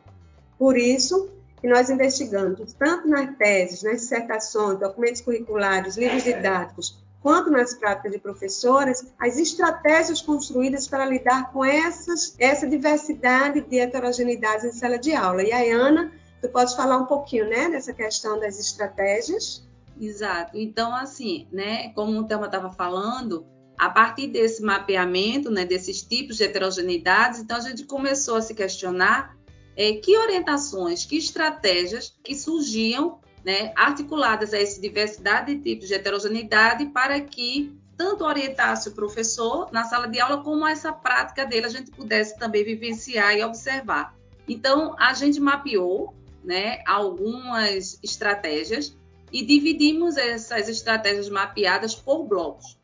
Por 0.60 0.78
isso, 0.78 1.32
que 1.64 1.70
nós 1.70 1.90
investigamos, 1.90 2.74
tanto 2.74 3.08
nas 3.08 3.38
teses, 3.38 3.84
nas 3.84 4.02
dissertações, 4.02 4.78
documentos 4.78 5.22
curriculares, 5.22 5.96
livros 5.96 6.22
didáticos, 6.22 7.02
quanto 7.22 7.50
nas 7.50 7.74
práticas 7.74 8.12
de 8.12 8.20
professoras, 8.20 9.14
as 9.18 9.38
estratégias 9.38 10.22
construídas 10.22 10.90
para 10.90 11.06
lidar 11.06 11.54
com 11.54 11.64
essas, 11.64 12.36
essa 12.38 12.68
diversidade 12.68 13.62
de 13.62 13.80
heterogeneidades 13.80 14.66
em 14.66 14.74
sala 14.74 15.00
de 15.00 15.16
aula. 15.16 15.42
E 15.42 15.54
a 15.54 15.60
Ana, 15.74 16.12
tu 16.42 16.50
pode 16.50 16.76
falar 16.76 16.98
um 16.98 17.06
pouquinho, 17.06 17.48
né, 17.48 17.70
dessa 17.70 17.94
questão 17.94 18.38
das 18.38 18.60
estratégias? 18.60 19.66
Exato. 19.98 20.58
Então, 20.58 20.94
assim, 20.94 21.48
né, 21.50 21.94
como 21.94 22.20
o 22.20 22.28
Thelma 22.28 22.48
estava 22.48 22.74
falando, 22.74 23.46
a 23.78 23.90
partir 23.90 24.28
desse 24.28 24.62
mapeamento, 24.62 25.50
né, 25.50 25.64
desses 25.64 26.02
tipos 26.02 26.36
de 26.36 26.44
heterogeneidades, 26.44 27.40
então 27.40 27.56
a 27.56 27.62
gente 27.62 27.86
começou 27.86 28.36
a 28.36 28.42
se 28.42 28.54
questionar 28.54 29.42
é, 29.76 29.94
que 29.94 30.18
orientações, 30.18 31.06
que 31.06 31.18
estratégias 31.18 32.16
que 32.24 32.36
surgiam 32.36 33.20
né, 33.44 33.74
articuladas 33.76 34.54
a 34.54 34.60
essa 34.60 34.80
diversidade 34.80 35.54
de 35.56 35.62
tipos 35.62 35.88
de 35.88 35.96
heterogeneidade 35.96 36.86
para 36.88 37.20
que 37.20 37.78
tanto 37.98 38.24
orientasse 38.24 38.90
o 38.90 38.94
professor 38.94 39.72
na 39.72 39.84
sala 39.84 40.08
de 40.08 40.20
aula 40.20 40.44
como 40.44 40.66
essa 40.66 40.92
prática 40.92 41.46
dele 41.46 41.66
a 41.66 41.70
gente 41.70 41.92
pudesse 41.92 42.38
também 42.38 42.64
vivenciar 42.64 43.36
e 43.36 43.44
observar. 43.44 44.16
Então 44.48 44.96
a 44.98 45.14
gente 45.14 45.40
mapeou, 45.40 46.14
né, 46.44 46.82
algumas 46.86 48.00
estratégias 48.04 48.98
e 49.32 49.46
dividimos 49.46 50.18
essas 50.18 50.70
estratégias 50.70 51.30
mapeadas 51.30 51.96
por 51.96 52.24
blocos. 52.24 52.78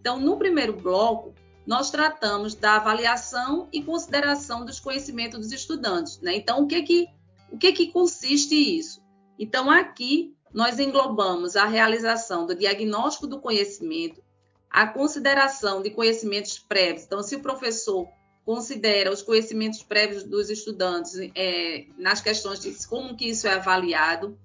Então 0.00 0.18
no 0.18 0.36
primeiro 0.36 0.72
bloco 0.72 1.34
nós 1.66 1.90
tratamos 1.90 2.54
da 2.54 2.76
avaliação 2.76 3.68
e 3.72 3.82
consideração 3.82 4.64
dos 4.64 4.78
conhecimentos 4.78 5.40
dos 5.40 5.52
estudantes. 5.52 6.20
Né? 6.20 6.36
Então, 6.36 6.62
o 6.62 6.66
que 6.66 6.82
que, 6.82 7.06
o 7.50 7.56
que 7.56 7.72
que 7.72 7.92
consiste 7.92 8.54
isso? 8.54 9.02
Então, 9.38 9.70
aqui 9.70 10.34
nós 10.52 10.78
englobamos 10.78 11.56
a 11.56 11.64
realização 11.64 12.46
do 12.46 12.54
diagnóstico 12.54 13.26
do 13.26 13.40
conhecimento, 13.40 14.22
a 14.70 14.86
consideração 14.86 15.82
de 15.82 15.90
conhecimentos 15.90 16.58
prévios. 16.58 17.04
Então, 17.04 17.22
se 17.22 17.36
o 17.36 17.40
professor 17.40 18.08
considera 18.44 19.10
os 19.10 19.22
conhecimentos 19.22 19.82
prévios 19.82 20.22
dos 20.22 20.50
estudantes 20.50 21.14
é, 21.34 21.86
nas 21.96 22.20
questões 22.20 22.60
de 22.60 22.86
como 22.86 23.16
que 23.16 23.26
isso 23.26 23.48
é 23.48 23.54
avaliado, 23.54 24.38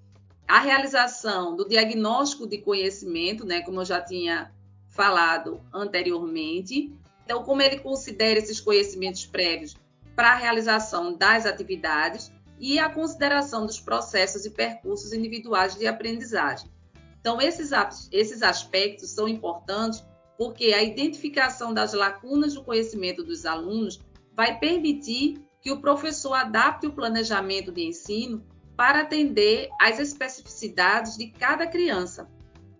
a 0.47 0.59
realização 0.59 1.55
do 1.55 1.67
diagnóstico 1.67 2.47
de 2.47 2.57
conhecimento, 2.59 3.45
né, 3.45 3.61
como 3.61 3.81
eu 3.81 3.85
já 3.85 4.01
tinha 4.01 4.51
falado 4.89 5.61
anteriormente, 5.71 6.91
então, 7.29 7.43
como 7.43 7.61
ele 7.61 7.77
considera 7.77 8.39
esses 8.39 8.59
conhecimentos 8.59 9.23
prévios 9.23 9.77
para 10.15 10.31
a 10.31 10.35
realização 10.35 11.15
das 11.15 11.45
atividades 11.45 12.31
e 12.59 12.79
a 12.79 12.89
consideração 12.89 13.67
dos 13.67 13.79
processos 13.79 14.47
e 14.47 14.49
percursos 14.49 15.13
individuais 15.13 15.75
de 15.75 15.85
aprendizagem. 15.85 16.67
Então, 17.21 17.39
esses, 17.39 17.69
esses 18.11 18.41
aspectos 18.41 19.11
são 19.11 19.27
importantes 19.27 20.03
porque 20.39 20.73
a 20.73 20.81
identificação 20.81 21.71
das 21.71 21.93
lacunas 21.93 22.55
do 22.55 22.63
conhecimento 22.63 23.23
dos 23.23 23.45
alunos 23.45 23.99
vai 24.35 24.57
permitir 24.57 25.39
que 25.61 25.71
o 25.71 25.79
professor 25.79 26.33
adapte 26.33 26.87
o 26.87 26.93
planejamento 26.93 27.71
de 27.71 27.83
ensino 27.83 28.43
para 28.75 29.01
atender 29.01 29.69
às 29.79 29.99
especificidades 29.99 31.15
de 31.15 31.27
cada 31.27 31.67
criança, 31.67 32.27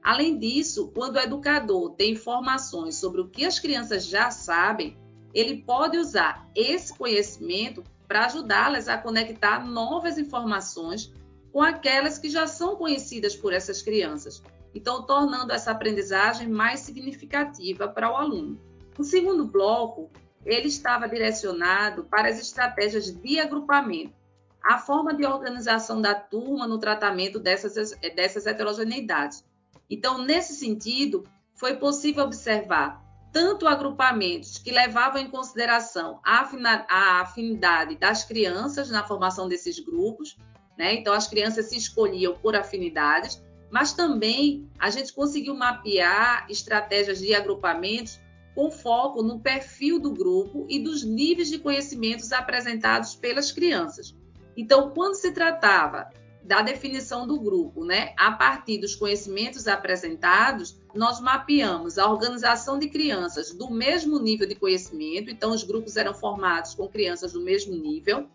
Além 0.09 0.39
disso, 0.39 0.91
quando 0.95 1.17
o 1.17 1.19
educador 1.19 1.91
tem 1.91 2.13
informações 2.13 2.95
sobre 2.95 3.21
o 3.21 3.27
que 3.27 3.45
as 3.45 3.59
crianças 3.59 4.07
já 4.07 4.31
sabem, 4.31 4.97
ele 5.35 5.61
pode 5.61 5.99
usar 5.99 6.49
esse 6.55 6.97
conhecimento 6.97 7.83
para 8.07 8.25
ajudá-las 8.25 8.87
a 8.87 8.97
conectar 8.97 9.63
novas 9.63 10.17
informações 10.17 11.13
com 11.53 11.61
aquelas 11.61 12.17
que 12.17 12.27
já 12.27 12.47
são 12.47 12.75
conhecidas 12.75 13.35
por 13.35 13.53
essas 13.53 13.83
crianças, 13.83 14.41
então 14.73 15.05
tornando 15.05 15.53
essa 15.53 15.69
aprendizagem 15.69 16.47
mais 16.47 16.79
significativa 16.79 17.87
para 17.87 18.11
o 18.11 18.15
aluno. 18.15 18.59
O 18.97 19.03
segundo 19.03 19.45
bloco, 19.45 20.09
ele 20.43 20.69
estava 20.69 21.07
direcionado 21.07 22.05
para 22.05 22.29
as 22.29 22.39
estratégias 22.39 23.11
de 23.11 23.39
agrupamento, 23.39 24.15
a 24.59 24.79
forma 24.79 25.13
de 25.13 25.23
organização 25.23 26.01
da 26.01 26.15
turma 26.15 26.65
no 26.65 26.79
tratamento 26.79 27.37
dessas, 27.39 27.91
dessas 28.15 28.47
heterogeneidades. 28.47 29.47
Então, 29.89 30.24
nesse 30.24 30.55
sentido, 30.55 31.24
foi 31.55 31.77
possível 31.77 32.24
observar 32.24 33.03
tanto 33.31 33.67
agrupamentos 33.67 34.58
que 34.58 34.72
levavam 34.72 35.22
em 35.22 35.29
consideração 35.29 36.19
a 36.24 37.22
afinidade 37.22 37.96
das 37.96 38.24
crianças 38.24 38.89
na 38.89 39.05
formação 39.05 39.48
desses 39.48 39.79
grupos, 39.79 40.38
né? 40.77 40.93
Então, 40.96 41.13
as 41.13 41.27
crianças 41.27 41.67
se 41.67 41.77
escolhiam 41.77 42.36
por 42.36 42.55
afinidades, 42.55 43.41
mas 43.69 43.93
também 43.93 44.67
a 44.79 44.89
gente 44.89 45.13
conseguiu 45.13 45.55
mapear 45.55 46.48
estratégias 46.50 47.19
de 47.19 47.36
agrupamentos 47.36 48.19
com 48.55 48.72
foco 48.72 49.22
no 49.22 49.39
perfil 49.39 50.00
do 50.00 50.12
grupo 50.12 50.65
e 50.69 50.79
dos 50.79 51.03
níveis 51.03 51.50
de 51.50 51.60
conhecimentos 51.60 52.31
apresentados 52.31 53.15
pelas 53.15 53.51
crianças. 53.51 54.15
Então, 54.58 54.89
quando 54.89 55.15
se 55.15 55.31
tratava 55.31 56.10
da 56.49 56.63
definição 56.63 57.27
do 57.27 57.39
grupo, 57.39 57.85
né? 57.85 58.11
A 58.17 58.31
partir 58.31 58.79
dos 58.79 58.95
conhecimentos 58.95 59.67
apresentados, 59.67 60.81
nós 60.95 61.19
mapeamos 61.19 61.99
a 61.99 62.09
organização 62.09 62.79
de 62.79 62.89
crianças 62.89 63.53
do 63.53 63.69
mesmo 63.69 64.17
nível 64.17 64.47
de 64.47 64.55
conhecimento, 64.55 65.29
então 65.29 65.51
os 65.51 65.61
grupos 65.61 65.95
eram 65.95 66.11
formados 66.11 66.73
com 66.73 66.87
crianças 66.87 67.33
do 67.33 67.41
mesmo 67.41 67.75
nível, 67.75 68.27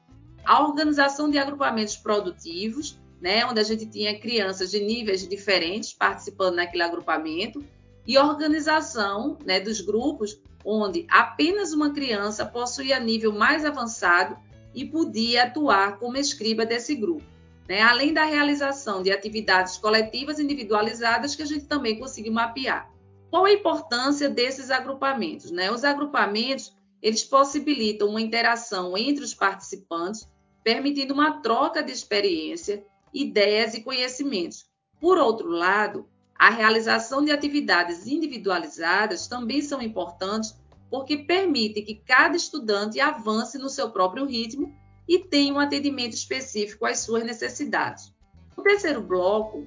a 0.44 0.62
organização 0.62 1.28
de 1.28 1.38
agrupamentos 1.38 1.96
produtivos, 1.96 2.96
né, 3.20 3.44
onde 3.46 3.58
a 3.58 3.64
gente 3.64 3.84
tinha 3.84 4.16
crianças 4.16 4.70
de 4.70 4.78
níveis 4.78 5.26
diferentes 5.26 5.92
participando 5.92 6.54
naquele 6.54 6.84
agrupamento, 6.84 7.64
e 8.06 8.16
organização 8.16 9.36
né, 9.44 9.58
dos 9.58 9.80
grupos, 9.80 10.40
onde 10.64 11.04
apenas 11.10 11.72
uma 11.72 11.92
criança 11.92 12.46
possuía 12.46 13.00
nível 13.00 13.32
mais 13.32 13.64
avançado 13.64 14.36
e 14.72 14.84
podia 14.84 15.46
atuar 15.46 15.98
como 15.98 16.16
escriba 16.16 16.64
desse 16.64 16.94
grupo 16.94 17.33
né? 17.68 17.80
além 17.80 18.12
da 18.12 18.24
realização 18.24 19.02
de 19.02 19.10
atividades 19.10 19.76
coletivas 19.76 20.38
individualizadas 20.38 21.34
que 21.34 21.42
a 21.42 21.46
gente 21.46 21.66
também 21.66 21.98
conseguiu 21.98 22.32
mapear. 22.32 22.90
Qual 23.30 23.44
a 23.44 23.52
importância 23.52 24.28
desses 24.28 24.70
agrupamentos? 24.70 25.50
Né? 25.50 25.70
Os 25.70 25.84
agrupamentos 25.84 26.74
eles 27.02 27.22
possibilitam 27.22 28.08
uma 28.08 28.20
interação 28.20 28.96
entre 28.96 29.24
os 29.24 29.34
participantes, 29.34 30.26
permitindo 30.62 31.12
uma 31.12 31.42
troca 31.42 31.82
de 31.82 31.92
experiência, 31.92 32.82
ideias 33.12 33.74
e 33.74 33.82
conhecimentos. 33.82 34.66
Por 34.98 35.18
outro 35.18 35.50
lado, 35.50 36.08
a 36.34 36.48
realização 36.48 37.24
de 37.24 37.30
atividades 37.30 38.06
individualizadas 38.06 39.26
também 39.26 39.60
são 39.60 39.82
importantes 39.82 40.56
porque 40.90 41.18
permite 41.18 41.82
que 41.82 41.96
cada 41.96 42.36
estudante 42.36 43.00
avance 43.00 43.58
no 43.58 43.68
seu 43.68 43.90
próprio 43.90 44.24
ritmo 44.24 44.74
e 45.08 45.18
tem 45.18 45.52
um 45.52 45.58
atendimento 45.58 46.14
específico 46.14 46.86
às 46.86 47.00
suas 47.00 47.24
necessidades. 47.24 48.12
O 48.56 48.62
terceiro 48.62 49.02
bloco, 49.02 49.66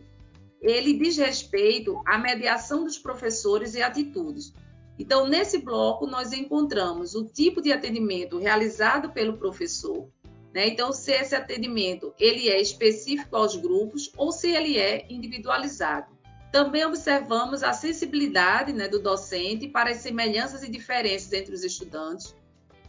ele 0.62 0.94
diz 0.94 1.18
respeito 1.18 2.02
à 2.06 2.18
mediação 2.18 2.84
dos 2.84 2.98
professores 2.98 3.76
e 3.76 3.82
atitudes. 3.82 4.54
Então, 5.00 5.28
nesse 5.28 5.60
bloco, 5.60 6.08
nós 6.08 6.34
encontramos 6.34 7.14
o 7.14 7.26
tipo 7.26 7.62
de 7.62 7.72
atendimento 7.72 8.40
realizado 8.40 9.12
pelo 9.12 9.38
professor, 9.38 10.10
Né? 10.54 10.70
Então, 10.70 10.92
se 10.92 11.12
esse 11.12 11.36
atendimento 11.36 12.14
ele 12.18 12.50
é 12.50 12.60
específico 12.60 13.36
aos 13.36 13.56
grupos 13.56 14.12
ou 14.18 14.32
se 14.32 14.50
ele 14.50 14.78
é 14.78 15.06
individualizado. 15.10 16.18
Também 16.52 16.86
observamos 16.86 17.62
a 17.62 17.74
sensibilidade 17.74 18.72
né, 18.72 18.88
do 18.88 19.00
docente 19.00 19.68
para 19.68 19.92
as 19.92 19.98
semelhanças 19.98 20.64
e 20.64 20.72
diferenças 20.72 21.32
entre 21.34 21.54
os 21.54 21.64
estudantes, 21.64 22.34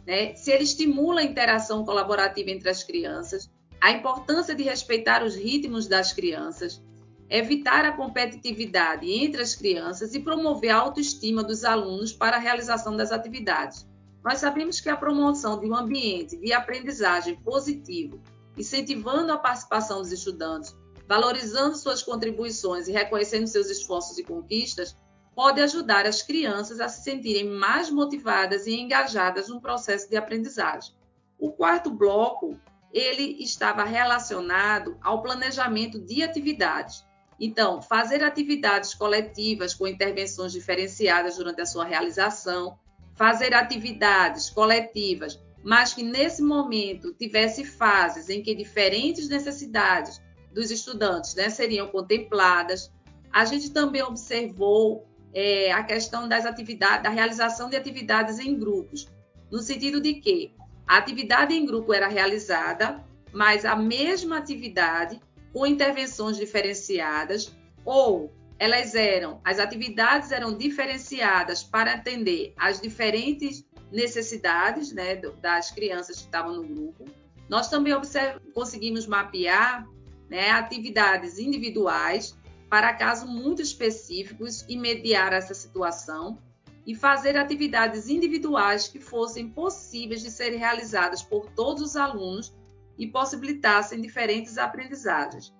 né? 0.05 0.35
se 0.35 0.51
ele 0.51 0.63
estimula 0.63 1.21
a 1.21 1.23
interação 1.23 1.85
colaborativa 1.85 2.49
entre 2.51 2.69
as 2.69 2.83
crianças, 2.83 3.49
a 3.81 3.91
importância 3.91 4.53
de 4.53 4.63
respeitar 4.63 5.23
os 5.23 5.35
ritmos 5.35 5.87
das 5.87 6.11
crianças, 6.11 6.81
evitar 7.29 7.85
a 7.85 7.91
competitividade 7.91 9.09
entre 9.09 9.41
as 9.41 9.55
crianças 9.55 10.13
e 10.15 10.19
promover 10.19 10.71
a 10.71 10.77
autoestima 10.77 11.43
dos 11.43 11.63
alunos 11.63 12.11
para 12.11 12.37
a 12.37 12.39
realização 12.39 12.97
das 12.97 13.11
atividades. 13.11 13.87
Nós 14.23 14.39
sabemos 14.39 14.81
que 14.81 14.89
a 14.89 14.97
promoção 14.97 15.59
de 15.59 15.67
um 15.67 15.75
ambiente 15.75 16.35
de 16.35 16.51
aprendizagem 16.51 17.35
positivo, 17.37 18.21
incentivando 18.57 19.31
a 19.31 19.37
participação 19.37 20.01
dos 20.01 20.11
estudantes, 20.11 20.75
valorizando 21.07 21.75
suas 21.77 22.03
contribuições 22.03 22.87
e 22.87 22.91
reconhecendo 22.91 23.47
seus 23.47 23.69
esforços 23.69 24.17
e 24.17 24.23
conquistas, 24.23 24.97
pode 25.39 25.61
ajudar 25.61 26.05
as 26.05 26.21
crianças 26.21 26.81
a 26.81 26.89
se 26.89 27.01
sentirem 27.01 27.45
mais 27.45 27.89
motivadas 27.89 28.67
e 28.67 28.75
engajadas 28.75 29.47
no 29.47 29.61
processo 29.61 30.09
de 30.09 30.17
aprendizagem. 30.17 30.93
O 31.39 31.49
quarto 31.49 31.89
bloco, 31.89 32.59
ele 32.91 33.41
estava 33.41 33.85
relacionado 33.85 34.97
ao 35.01 35.21
planejamento 35.21 35.97
de 35.97 36.21
atividades. 36.23 37.05
Então, 37.39 37.81
fazer 37.81 38.21
atividades 38.21 38.93
coletivas 38.93 39.73
com 39.73 39.87
intervenções 39.87 40.51
diferenciadas 40.51 41.37
durante 41.37 41.61
a 41.61 41.65
sua 41.65 41.85
realização, 41.85 42.77
fazer 43.15 43.53
atividades 43.53 44.49
coletivas, 44.49 45.41
mas 45.63 45.93
que 45.93 46.03
nesse 46.03 46.41
momento 46.41 47.13
tivesse 47.13 47.63
fases 47.63 48.27
em 48.27 48.43
que 48.43 48.53
diferentes 48.53 49.29
necessidades 49.29 50.21
dos 50.53 50.69
estudantes 50.69 51.33
né, 51.33 51.49
seriam 51.49 51.87
contempladas. 51.87 52.91
A 53.31 53.45
gente 53.45 53.69
também 53.71 54.03
observou 54.03 55.07
é, 55.33 55.71
a 55.71 55.83
questão 55.83 56.27
das 56.27 56.45
atividades, 56.45 57.03
da 57.03 57.09
realização 57.09 57.69
de 57.69 57.75
atividades 57.75 58.39
em 58.39 58.57
grupos, 58.57 59.07
no 59.51 59.59
sentido 59.59 60.01
de 60.01 60.15
que 60.15 60.53
a 60.87 60.97
atividade 60.97 61.53
em 61.53 61.65
grupo 61.65 61.93
era 61.93 62.07
realizada, 62.07 63.03
mas 63.31 63.65
a 63.65 63.75
mesma 63.75 64.37
atividade 64.37 65.19
com 65.53 65.65
intervenções 65.65 66.37
diferenciadas 66.37 67.55
ou 67.85 68.33
elas 68.57 68.93
eram, 68.93 69.39
as 69.43 69.57
atividades 69.57 70.31
eram 70.31 70.57
diferenciadas 70.57 71.63
para 71.63 71.93
atender 71.93 72.53
às 72.57 72.81
diferentes 72.81 73.65
necessidades 73.91 74.91
né, 74.91 75.15
das 75.15 75.71
crianças 75.71 76.17
que 76.17 76.25
estavam 76.25 76.57
no 76.57 76.63
grupo. 76.63 77.05
Nós 77.47 77.69
também 77.69 77.93
conseguimos 78.53 79.07
mapear 79.07 79.87
né, 80.29 80.51
atividades 80.51 81.39
individuais 81.39 82.37
para 82.69 82.93
casos 82.93 83.29
muito 83.29 83.61
específicos 83.61 84.63
e 84.69 84.77
mediar 84.77 85.33
essa 85.33 85.53
situação 85.53 86.37
e 86.85 86.95
fazer 86.95 87.35
atividades 87.35 88.07
individuais 88.07 88.87
que 88.87 88.99
fossem 88.99 89.49
possíveis 89.49 90.21
de 90.21 90.29
serem 90.29 90.59
realizadas 90.59 91.21
por 91.21 91.49
todos 91.51 91.81
os 91.81 91.95
alunos 91.95 92.53
e 92.97 93.07
possibilitassem 93.07 94.01
diferentes 94.01 94.57
aprendizagens, 94.57 95.53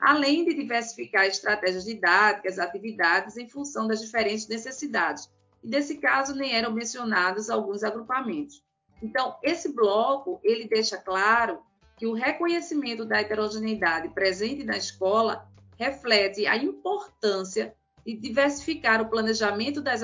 além 0.00 0.44
de 0.44 0.54
diversificar 0.54 1.26
estratégias 1.26 1.84
didáticas, 1.84 2.58
atividades 2.58 3.36
em 3.36 3.48
função 3.48 3.86
das 3.86 4.00
diferentes 4.00 4.48
necessidades. 4.48 5.30
E 5.62 5.68
nesse 5.68 5.98
caso 5.98 6.34
nem 6.34 6.54
eram 6.54 6.72
mencionados 6.72 7.50
alguns 7.50 7.82
agrupamentos. 7.82 8.62
Então, 9.02 9.36
esse 9.42 9.72
bloco, 9.72 10.40
ele 10.42 10.68
deixa 10.68 10.96
claro 10.96 11.60
que 11.96 12.06
o 12.06 12.14
reconhecimento 12.14 13.04
da 13.04 13.20
heterogeneidade 13.20 14.08
presente 14.10 14.64
na 14.64 14.76
escola 14.76 15.48
reflete 15.78 16.46
a 16.46 16.56
importância 16.56 17.74
de 18.04 18.16
diversificar 18.16 19.00
o 19.00 19.08
planejamento 19.08 19.80
das 19.80 20.02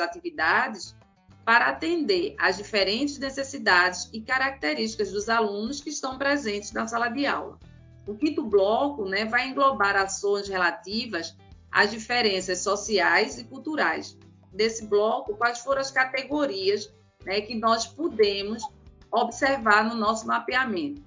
atividades 0.00 0.96
para 1.44 1.68
atender 1.68 2.34
às 2.38 2.56
diferentes 2.56 3.18
necessidades 3.18 4.08
e 4.12 4.20
características 4.20 5.12
dos 5.12 5.28
alunos 5.28 5.80
que 5.80 5.90
estão 5.90 6.16
presentes 6.16 6.72
na 6.72 6.86
sala 6.86 7.08
de 7.08 7.26
aula. 7.26 7.58
O 8.06 8.16
quinto 8.16 8.44
bloco 8.44 9.04
né, 9.04 9.24
vai 9.24 9.48
englobar 9.48 9.96
ações 9.96 10.48
relativas 10.48 11.36
às 11.70 11.90
diferenças 11.90 12.58
sociais 12.58 13.38
e 13.38 13.44
culturais. 13.44 14.16
Desse 14.52 14.86
bloco, 14.86 15.36
quais 15.36 15.60
foram 15.60 15.80
as 15.80 15.90
categorias 15.90 16.92
né, 17.24 17.40
que 17.40 17.54
nós 17.54 17.86
pudemos 17.86 18.62
observar 19.10 19.84
no 19.84 19.94
nosso 19.94 20.26
mapeamento? 20.26 21.02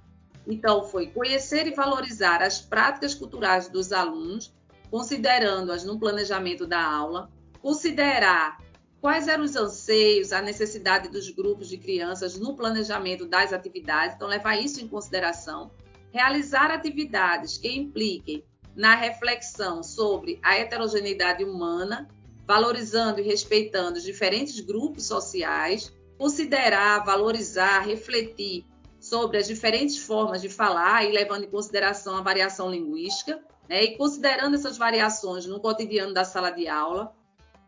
Então, 0.48 0.84
foi 0.84 1.08
conhecer 1.08 1.68
e 1.68 1.74
valorizar 1.74 2.42
as 2.42 2.62
práticas 2.62 3.14
culturais 3.14 3.68
dos 3.68 3.92
alunos, 3.92 4.54
considerando-as 4.92 5.84
no 5.84 6.00
planejamento 6.00 6.68
da 6.68 6.84
aula, 6.84 7.30
considerar 7.62 8.58
quais 9.02 9.28
eram 9.28 9.44
os 9.44 9.56
anseios, 9.56 10.32
a 10.32 10.42
necessidade 10.42 11.10
dos 11.10 11.30
grupos 11.30 11.68
de 11.68 11.78
crianças 11.78 12.40
no 12.40 12.56
planejamento 12.56 13.26
das 13.26 13.54
atividades, 13.54 14.16
então 14.16 14.28
levar 14.28 14.56
isso 14.56 14.82
em 14.82 14.88
consideração, 14.88 15.72
realizar 16.12 16.72
atividades 16.72 17.58
que 17.58 17.70
impliquem 17.70 18.44
na 18.76 18.96
reflexão 18.96 19.82
sobre 19.82 20.40
a 20.44 20.56
heterogeneidade 20.56 21.44
humana, 21.44 22.08
valorizando 22.48 23.20
e 23.20 23.24
respeitando 23.24 23.98
os 23.98 24.04
diferentes 24.04 24.60
grupos 24.60 25.06
sociais, 25.06 25.94
considerar, 26.18 27.04
valorizar, 27.04 27.80
refletir 27.82 28.66
sobre 29.06 29.38
as 29.38 29.46
diferentes 29.46 29.98
formas 30.00 30.42
de 30.42 30.50
falar 30.50 31.06
e 31.06 31.12
levando 31.12 31.44
em 31.44 31.50
consideração 31.50 32.18
a 32.18 32.22
variação 32.22 32.72
linguística, 32.72 33.40
né, 33.70 33.84
e 33.84 33.98
considerando 33.98 34.56
essas 34.56 34.78
variações 34.78 35.46
no 35.46 35.60
cotidiano 35.60 36.14
da 36.14 36.26
sala 36.26 36.50
de 36.50 36.68
aula, 36.68 37.14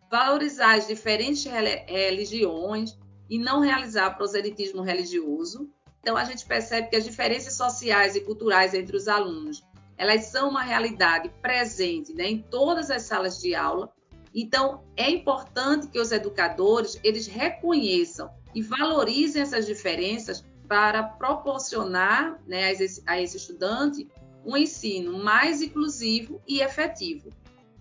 valorizar 0.10 0.76
as 0.76 0.88
diferentes 0.88 1.46
religiões 1.46 2.98
e 3.30 3.38
não 3.38 3.60
realizar 3.60 4.18
proselitismo 4.18 4.82
religioso. 4.82 5.70
Então, 6.02 6.18
a 6.18 6.24
gente 6.24 6.46
percebe 6.46 6.90
que 6.90 6.96
as 6.96 7.04
diferenças 7.04 7.56
sociais 7.56 8.16
e 8.16 8.22
culturais 8.22 8.74
entre 8.74 8.96
os 8.96 9.08
alunos, 9.08 9.64
elas 9.98 10.26
são 10.26 10.50
uma 10.50 10.64
realidade 10.64 11.30
presente 11.42 12.14
né, 12.14 12.26
em 12.26 12.42
todas 12.42 12.90
as 12.90 13.04
salas 13.04 13.40
de 13.40 13.54
aula. 13.54 13.92
Então, 14.34 14.84
é 14.96 15.10
importante 15.10 15.88
que 15.88 16.00
os 16.00 16.12
educadores 16.12 17.00
eles 17.04 17.28
reconheçam 17.28 18.30
e 18.56 18.62
valorizem 18.62 19.42
essas 19.42 19.66
diferenças 19.66 20.44
para 20.68 21.04
proporcionar 21.04 22.40
né, 22.46 22.66
a, 22.66 22.72
esse, 22.72 23.04
a 23.06 23.22
esse 23.22 23.38
estudante 23.38 24.08
um 24.46 24.56
ensino 24.56 25.22
mais 25.22 25.62
inclusivo 25.62 26.42
e 26.48 26.62
efetivo. 26.62 27.30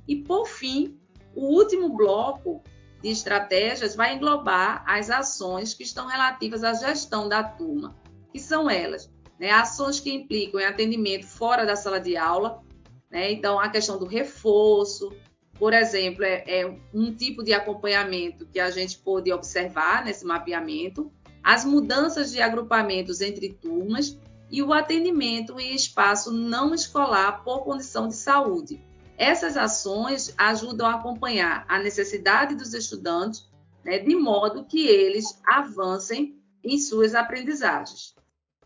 E, 0.07 0.17
por 0.17 0.47
fim, 0.47 0.99
o 1.35 1.47
último 1.55 1.97
bloco 1.97 2.63
de 3.03 3.11
estratégias 3.11 3.95
vai 3.95 4.15
englobar 4.15 4.83
as 4.87 5.11
ações 5.11 5.75
que 5.75 5.83
estão 5.83 6.07
relativas 6.07 6.65
à 6.65 6.75
gestão 6.75 7.29
da 7.29 7.43
turma, 7.45 7.97
que 8.33 8.41
são 8.41 8.69
elas, 8.69 9.11
né, 9.39 9.51
ações 9.51 10.01
que 10.01 10.13
implicam 10.13 10.61
em 10.61 10.65
atendimento 10.65 11.27
fora 11.27 11.65
da 11.65 11.77
sala 11.77 12.01
de 12.01 12.17
aula, 12.17 12.63
né, 13.11 13.31
então 13.31 13.61
a 13.61 13.69
questão 13.69 13.99
do 13.99 14.07
reforço, 14.07 15.15
por 15.59 15.73
exemplo, 15.73 16.25
é, 16.25 16.45
é 16.47 16.79
um 16.93 17.15
tipo 17.15 17.43
de 17.43 17.53
acompanhamento 17.53 18.47
que 18.47 18.59
a 18.59 18.71
gente 18.71 18.99
pôde 18.99 19.33
observar 19.33 20.05
nesse 20.05 20.25
mapeamento, 20.25 21.13
as 21.47 21.65
mudanças 21.65 22.33
de 22.33 22.43
agrupamentos 22.43 23.21
entre 23.21 23.51
turmas 23.51 24.19
e 24.51 24.65
o 24.65 24.73
atendimento 24.73 25.61
em 25.61 25.77
espaço 25.77 26.33
não 26.33 26.75
escolar 26.75 27.45
por 27.45 27.61
condição 27.61 28.09
de 28.09 28.17
saúde. 28.17 28.83
Essas 29.17 29.57
ações 29.57 30.35
ajudam 30.37 30.89
a 30.89 30.97
acompanhar 30.97 31.65
a 31.69 31.79
necessidade 31.79 32.57
dos 32.57 32.75
estudantes, 32.75 33.49
né, 33.85 34.01
de 34.01 34.17
modo 34.17 34.65
que 34.65 34.89
eles 34.89 35.41
avancem 35.47 36.37
em 36.65 36.79
suas 36.79 37.15
aprendizagens. 37.15 38.17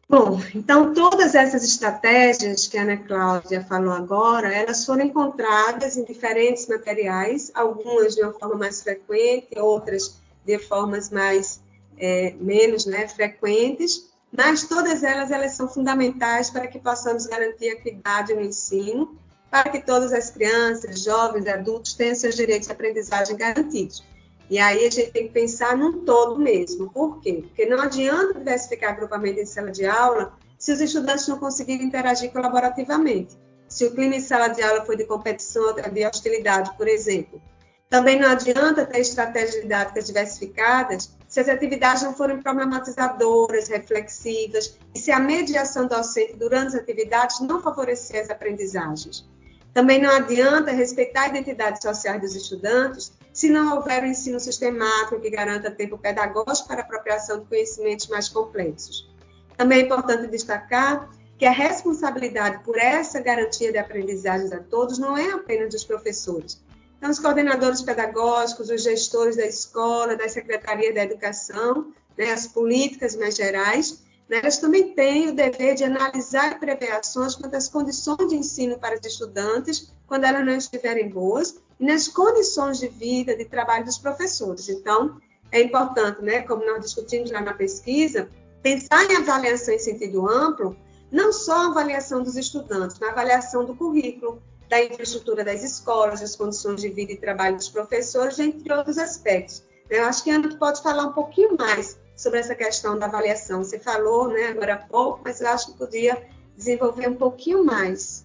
Bom, 0.08 0.40
então 0.54 0.94
todas 0.94 1.34
essas 1.34 1.62
estratégias 1.62 2.66
que 2.66 2.78
a 2.78 2.82
Ana 2.82 2.96
Cláudia 2.96 3.62
falou 3.62 3.92
agora, 3.92 4.50
elas 4.54 4.86
foram 4.86 5.04
encontradas 5.04 5.98
em 5.98 6.04
diferentes 6.04 6.66
materiais, 6.66 7.52
algumas 7.54 8.14
de 8.14 8.22
uma 8.22 8.32
forma 8.32 8.56
mais 8.56 8.82
frequente, 8.82 9.58
outras 9.58 10.18
de 10.46 10.58
formas 10.58 11.10
mais 11.10 11.60
é, 12.00 12.34
menos 12.40 12.86
né, 12.86 13.06
frequentes, 13.06 14.10
mas 14.32 14.66
todas 14.66 15.02
elas, 15.02 15.30
elas 15.30 15.52
são 15.52 15.68
fundamentais 15.68 16.50
para 16.50 16.66
que 16.66 16.78
possamos 16.78 17.26
garantir 17.26 17.68
a 17.68 17.72
equidade 17.72 18.34
no 18.34 18.40
ensino, 18.40 19.18
para 19.50 19.68
que 19.68 19.84
todas 19.84 20.12
as 20.12 20.30
crianças, 20.30 21.02
jovens, 21.02 21.46
adultos 21.46 21.94
tenham 21.94 22.14
seus 22.14 22.36
direitos 22.36 22.68
de 22.68 22.72
aprendizagem 22.72 23.36
garantidos. 23.36 24.04
E 24.48 24.58
aí 24.58 24.86
a 24.86 24.90
gente 24.90 25.10
tem 25.10 25.26
que 25.28 25.32
pensar 25.32 25.76
num 25.76 26.04
todo 26.04 26.38
mesmo. 26.38 26.90
Por 26.90 27.20
quê? 27.20 27.44
Porque 27.46 27.66
não 27.66 27.80
adianta 27.80 28.34
diversificar 28.34 28.90
agrupamento 28.90 29.40
em 29.40 29.46
sala 29.46 29.70
de 29.70 29.84
aula 29.84 30.32
se 30.58 30.72
os 30.72 30.80
estudantes 30.80 31.26
não 31.28 31.38
conseguirem 31.38 31.86
interagir 31.86 32.32
colaborativamente. 32.32 33.36
Se 33.68 33.84
o 33.84 33.94
clima 33.94 34.16
em 34.16 34.20
sala 34.20 34.48
de 34.48 34.62
aula 34.62 34.84
foi 34.84 34.96
de 34.96 35.04
competição, 35.04 35.74
de 35.74 36.06
hostilidade, 36.06 36.76
por 36.76 36.88
exemplo. 36.88 37.40
Também 37.88 38.18
não 38.18 38.28
adianta 38.28 38.84
ter 38.84 39.00
estratégias 39.00 39.62
didáticas 39.62 40.06
diversificadas 40.06 41.16
se 41.30 41.38
as 41.38 41.48
atividades 41.48 42.02
não 42.02 42.12
forem 42.12 42.42
problematizadoras, 42.42 43.68
reflexivas, 43.68 44.76
e 44.92 44.98
se 44.98 45.12
a 45.12 45.20
mediação 45.20 45.86
docente 45.86 46.34
durante 46.34 46.74
as 46.74 46.74
atividades 46.74 47.38
não 47.38 47.62
favorecer 47.62 48.20
as 48.20 48.30
aprendizagens. 48.30 49.24
Também 49.72 50.02
não 50.02 50.10
adianta 50.10 50.72
respeitar 50.72 51.22
a 51.22 51.28
identidade 51.28 51.80
social 51.80 52.18
dos 52.18 52.34
estudantes 52.34 53.12
se 53.32 53.48
não 53.48 53.76
houver 53.76 54.02
um 54.02 54.08
ensino 54.08 54.40
sistemático 54.40 55.20
que 55.20 55.30
garanta 55.30 55.70
tempo 55.70 55.96
pedagógico 55.96 56.66
para 56.66 56.80
a 56.80 56.84
apropriação 56.84 57.38
de 57.38 57.46
conhecimentos 57.46 58.08
mais 58.08 58.28
complexos. 58.28 59.08
Também 59.56 59.82
é 59.82 59.84
importante 59.84 60.26
destacar 60.26 61.10
que 61.38 61.46
a 61.46 61.52
responsabilidade 61.52 62.64
por 62.64 62.76
essa 62.76 63.20
garantia 63.20 63.70
de 63.70 63.78
aprendizagens 63.78 64.50
a 64.50 64.58
todos 64.58 64.98
não 64.98 65.16
é 65.16 65.30
apenas 65.30 65.70
dos 65.70 65.84
professores, 65.84 66.60
então, 67.00 67.08
os 67.08 67.18
coordenadores 67.18 67.80
pedagógicos, 67.80 68.68
os 68.68 68.82
gestores 68.82 69.34
da 69.34 69.46
escola, 69.46 70.14
da 70.14 70.28
Secretaria 70.28 70.92
da 70.92 71.02
Educação, 71.02 71.94
né, 72.16 72.30
as 72.30 72.46
políticas 72.46 73.16
mais 73.16 73.36
gerais, 73.36 74.02
né, 74.28 74.40
elas 74.40 74.58
também 74.58 74.92
têm 74.94 75.30
o 75.30 75.34
dever 75.34 75.76
de 75.76 75.82
analisar 75.82 76.52
e 76.52 76.58
prever 76.58 76.92
ações 76.92 77.34
quanto 77.34 77.56
às 77.56 77.68
condições 77.68 78.28
de 78.28 78.36
ensino 78.36 78.78
para 78.78 79.00
os 79.00 79.06
estudantes, 79.06 79.90
quando 80.06 80.24
elas 80.24 80.44
não 80.44 80.54
estiverem 80.54 81.08
boas, 81.08 81.58
e 81.80 81.86
nas 81.86 82.06
condições 82.06 82.78
de 82.78 82.88
vida, 82.88 83.34
de 83.34 83.46
trabalho 83.46 83.86
dos 83.86 83.96
professores. 83.96 84.68
Então, 84.68 85.18
é 85.50 85.62
importante, 85.62 86.20
né, 86.20 86.42
como 86.42 86.66
nós 86.66 86.82
discutimos 86.82 87.30
lá 87.30 87.40
na 87.40 87.54
pesquisa, 87.54 88.28
pensar 88.62 89.10
em 89.10 89.16
avaliação 89.16 89.72
em 89.72 89.78
sentido 89.78 90.28
amplo, 90.28 90.76
não 91.10 91.32
só 91.32 91.62
a 91.62 91.66
avaliação 91.68 92.22
dos 92.22 92.36
estudantes, 92.36 92.98
mas 93.00 93.08
a 93.08 93.12
avaliação 93.12 93.64
do 93.64 93.74
currículo, 93.74 94.42
da 94.70 94.82
infraestrutura 94.84 95.44
das 95.44 95.64
escolas, 95.64 96.20
das 96.20 96.36
condições 96.36 96.80
de 96.80 96.88
vida 96.88 97.10
e 97.10 97.16
trabalho 97.16 97.56
dos 97.56 97.68
professores, 97.68 98.38
entre 98.38 98.72
outros 98.72 98.98
aspectos. 98.98 99.64
Eu 99.90 100.04
acho 100.04 100.22
que 100.22 100.30
a 100.30 100.36
Ana 100.36 100.56
pode 100.56 100.80
falar 100.80 101.06
um 101.06 101.12
pouquinho 101.12 101.56
mais 101.58 101.98
sobre 102.16 102.38
essa 102.38 102.54
questão 102.54 102.96
da 102.96 103.06
avaliação. 103.06 103.64
Você 103.64 103.80
falou 103.80 104.28
né, 104.28 104.46
agora 104.46 104.74
há 104.74 104.76
pouco, 104.76 105.22
mas 105.24 105.40
eu 105.40 105.48
acho 105.48 105.72
que 105.72 105.78
podia 105.78 106.24
desenvolver 106.56 107.08
um 107.08 107.16
pouquinho 107.16 107.64
mais. 107.64 108.24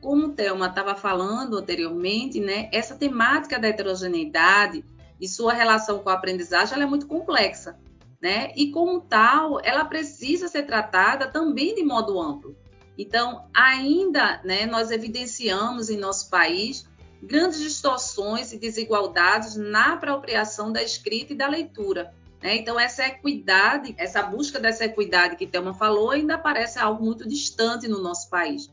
Como 0.00 0.28
o 0.28 0.32
Thelma 0.32 0.68
estava 0.68 0.94
falando 0.94 1.58
anteriormente, 1.58 2.38
né, 2.38 2.70
essa 2.72 2.94
temática 2.94 3.58
da 3.58 3.66
heterogeneidade 3.66 4.84
e 5.20 5.26
sua 5.26 5.52
relação 5.52 5.98
com 5.98 6.08
a 6.08 6.14
aprendizagem 6.14 6.80
é 6.80 6.86
muito 6.86 7.08
complexa. 7.08 7.76
Né? 8.22 8.52
E, 8.54 8.70
como 8.70 9.00
tal, 9.00 9.58
ela 9.64 9.84
precisa 9.84 10.46
ser 10.46 10.64
tratada 10.64 11.26
também 11.26 11.74
de 11.74 11.82
modo 11.82 12.20
amplo. 12.20 12.54
Então, 13.00 13.48
ainda 13.54 14.42
né, 14.44 14.66
nós 14.66 14.90
evidenciamos 14.90 15.88
em 15.88 15.96
nosso 15.96 16.28
país 16.28 16.86
grandes 17.22 17.58
distorções 17.58 18.52
e 18.52 18.58
desigualdades 18.58 19.56
na 19.56 19.94
apropriação 19.94 20.70
da 20.70 20.82
escrita 20.82 21.32
e 21.32 21.36
da 21.36 21.48
leitura. 21.48 22.14
Né? 22.42 22.56
Então, 22.56 22.78
essa 22.78 23.06
equidade, 23.06 23.94
essa 23.96 24.22
busca 24.22 24.60
dessa 24.60 24.84
equidade 24.84 25.36
que 25.36 25.46
Thelma 25.46 25.72
falou, 25.72 26.10
ainda 26.10 26.36
parece 26.36 26.78
algo 26.78 27.02
muito 27.02 27.26
distante 27.26 27.88
no 27.88 28.02
nosso 28.02 28.28
país. 28.28 28.70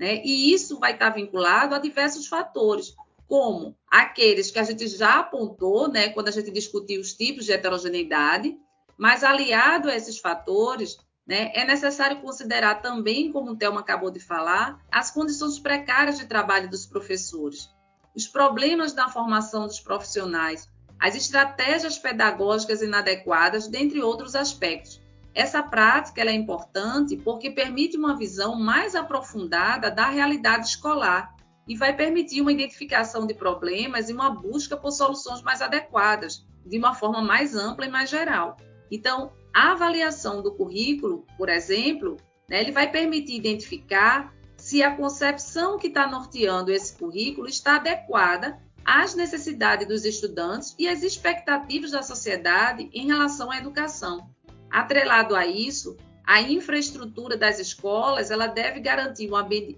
Né? 0.00 0.22
E 0.24 0.54
isso 0.54 0.78
vai 0.78 0.94
estar 0.94 1.10
vinculado 1.10 1.74
a 1.74 1.78
diversos 1.78 2.26
fatores, 2.26 2.96
como 3.28 3.76
aqueles 3.90 4.50
que 4.50 4.58
a 4.58 4.64
gente 4.64 4.88
já 4.88 5.18
apontou 5.18 5.86
né, 5.86 6.08
quando 6.08 6.28
a 6.28 6.32
gente 6.32 6.50
discutiu 6.50 6.98
os 6.98 7.12
tipos 7.12 7.44
de 7.44 7.52
heterogeneidade, 7.52 8.56
mas 8.96 9.22
aliado 9.22 9.90
a 9.90 9.94
esses 9.94 10.18
fatores, 10.18 10.96
né? 11.26 11.50
É 11.54 11.64
necessário 11.64 12.20
considerar 12.20 12.76
também, 12.76 13.32
como 13.32 13.50
o 13.50 13.56
Thelma 13.56 13.80
acabou 13.80 14.10
de 14.10 14.20
falar, 14.20 14.78
as 14.90 15.10
condições 15.10 15.58
precárias 15.58 16.18
de 16.18 16.26
trabalho 16.26 16.70
dos 16.70 16.86
professores, 16.86 17.68
os 18.14 18.26
problemas 18.28 18.94
na 18.94 19.08
formação 19.08 19.66
dos 19.66 19.80
profissionais, 19.80 20.68
as 21.00 21.14
estratégias 21.14 21.98
pedagógicas 21.98 22.80
inadequadas, 22.80 23.66
dentre 23.66 24.00
outros 24.00 24.34
aspectos. 24.34 25.02
Essa 25.34 25.62
prática 25.62 26.22
é 26.22 26.32
importante 26.32 27.16
porque 27.16 27.50
permite 27.50 27.98
uma 27.98 28.16
visão 28.16 28.58
mais 28.58 28.94
aprofundada 28.94 29.90
da 29.90 30.08
realidade 30.08 30.68
escolar 30.68 31.34
e 31.68 31.76
vai 31.76 31.94
permitir 31.94 32.40
uma 32.40 32.52
identificação 32.52 33.26
de 33.26 33.34
problemas 33.34 34.08
e 34.08 34.14
uma 34.14 34.30
busca 34.30 34.76
por 34.76 34.92
soluções 34.92 35.42
mais 35.42 35.60
adequadas, 35.60 36.46
de 36.64 36.78
uma 36.78 36.94
forma 36.94 37.20
mais 37.20 37.54
ampla 37.54 37.84
e 37.84 37.90
mais 37.90 38.08
geral. 38.08 38.56
Então, 38.90 39.32
a 39.56 39.72
avaliação 39.72 40.42
do 40.42 40.52
currículo, 40.52 41.24
por 41.38 41.48
exemplo, 41.48 42.18
né, 42.46 42.60
ele 42.60 42.72
vai 42.72 42.90
permitir 42.90 43.36
identificar 43.36 44.34
se 44.54 44.82
a 44.82 44.94
concepção 44.94 45.78
que 45.78 45.86
está 45.86 46.06
norteando 46.06 46.70
esse 46.70 46.92
currículo 46.92 47.48
está 47.48 47.76
adequada 47.76 48.60
às 48.84 49.14
necessidades 49.14 49.88
dos 49.88 50.04
estudantes 50.04 50.74
e 50.78 50.86
às 50.86 51.02
expectativas 51.02 51.92
da 51.92 52.02
sociedade 52.02 52.90
em 52.92 53.06
relação 53.06 53.50
à 53.50 53.56
educação. 53.56 54.28
Atrelado 54.68 55.34
a 55.34 55.46
isso, 55.46 55.96
a 56.22 56.42
infraestrutura 56.42 57.34
das 57.34 57.58
escolas 57.58 58.30
ela 58.30 58.48
deve 58.48 58.78
garantir 58.78 59.30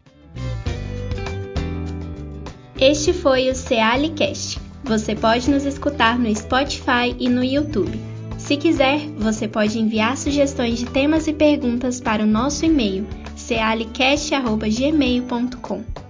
Este 2.80 3.12
foi 3.12 3.48
o 3.48 3.54
Cealicast. 3.54 4.61
Você 4.84 5.14
pode 5.14 5.50
nos 5.50 5.64
escutar 5.64 6.18
no 6.18 6.34
Spotify 6.34 7.14
e 7.18 7.28
no 7.28 7.44
YouTube. 7.44 8.00
Se 8.36 8.56
quiser, 8.56 8.98
você 9.16 9.46
pode 9.46 9.78
enviar 9.78 10.16
sugestões 10.16 10.76
de 10.78 10.86
temas 10.86 11.28
e 11.28 11.32
perguntas 11.32 12.00
para 12.00 12.24
o 12.24 12.26
nosso 12.26 12.64
e-mail 12.64 13.06
cealicast.gmail.com. 13.36 16.01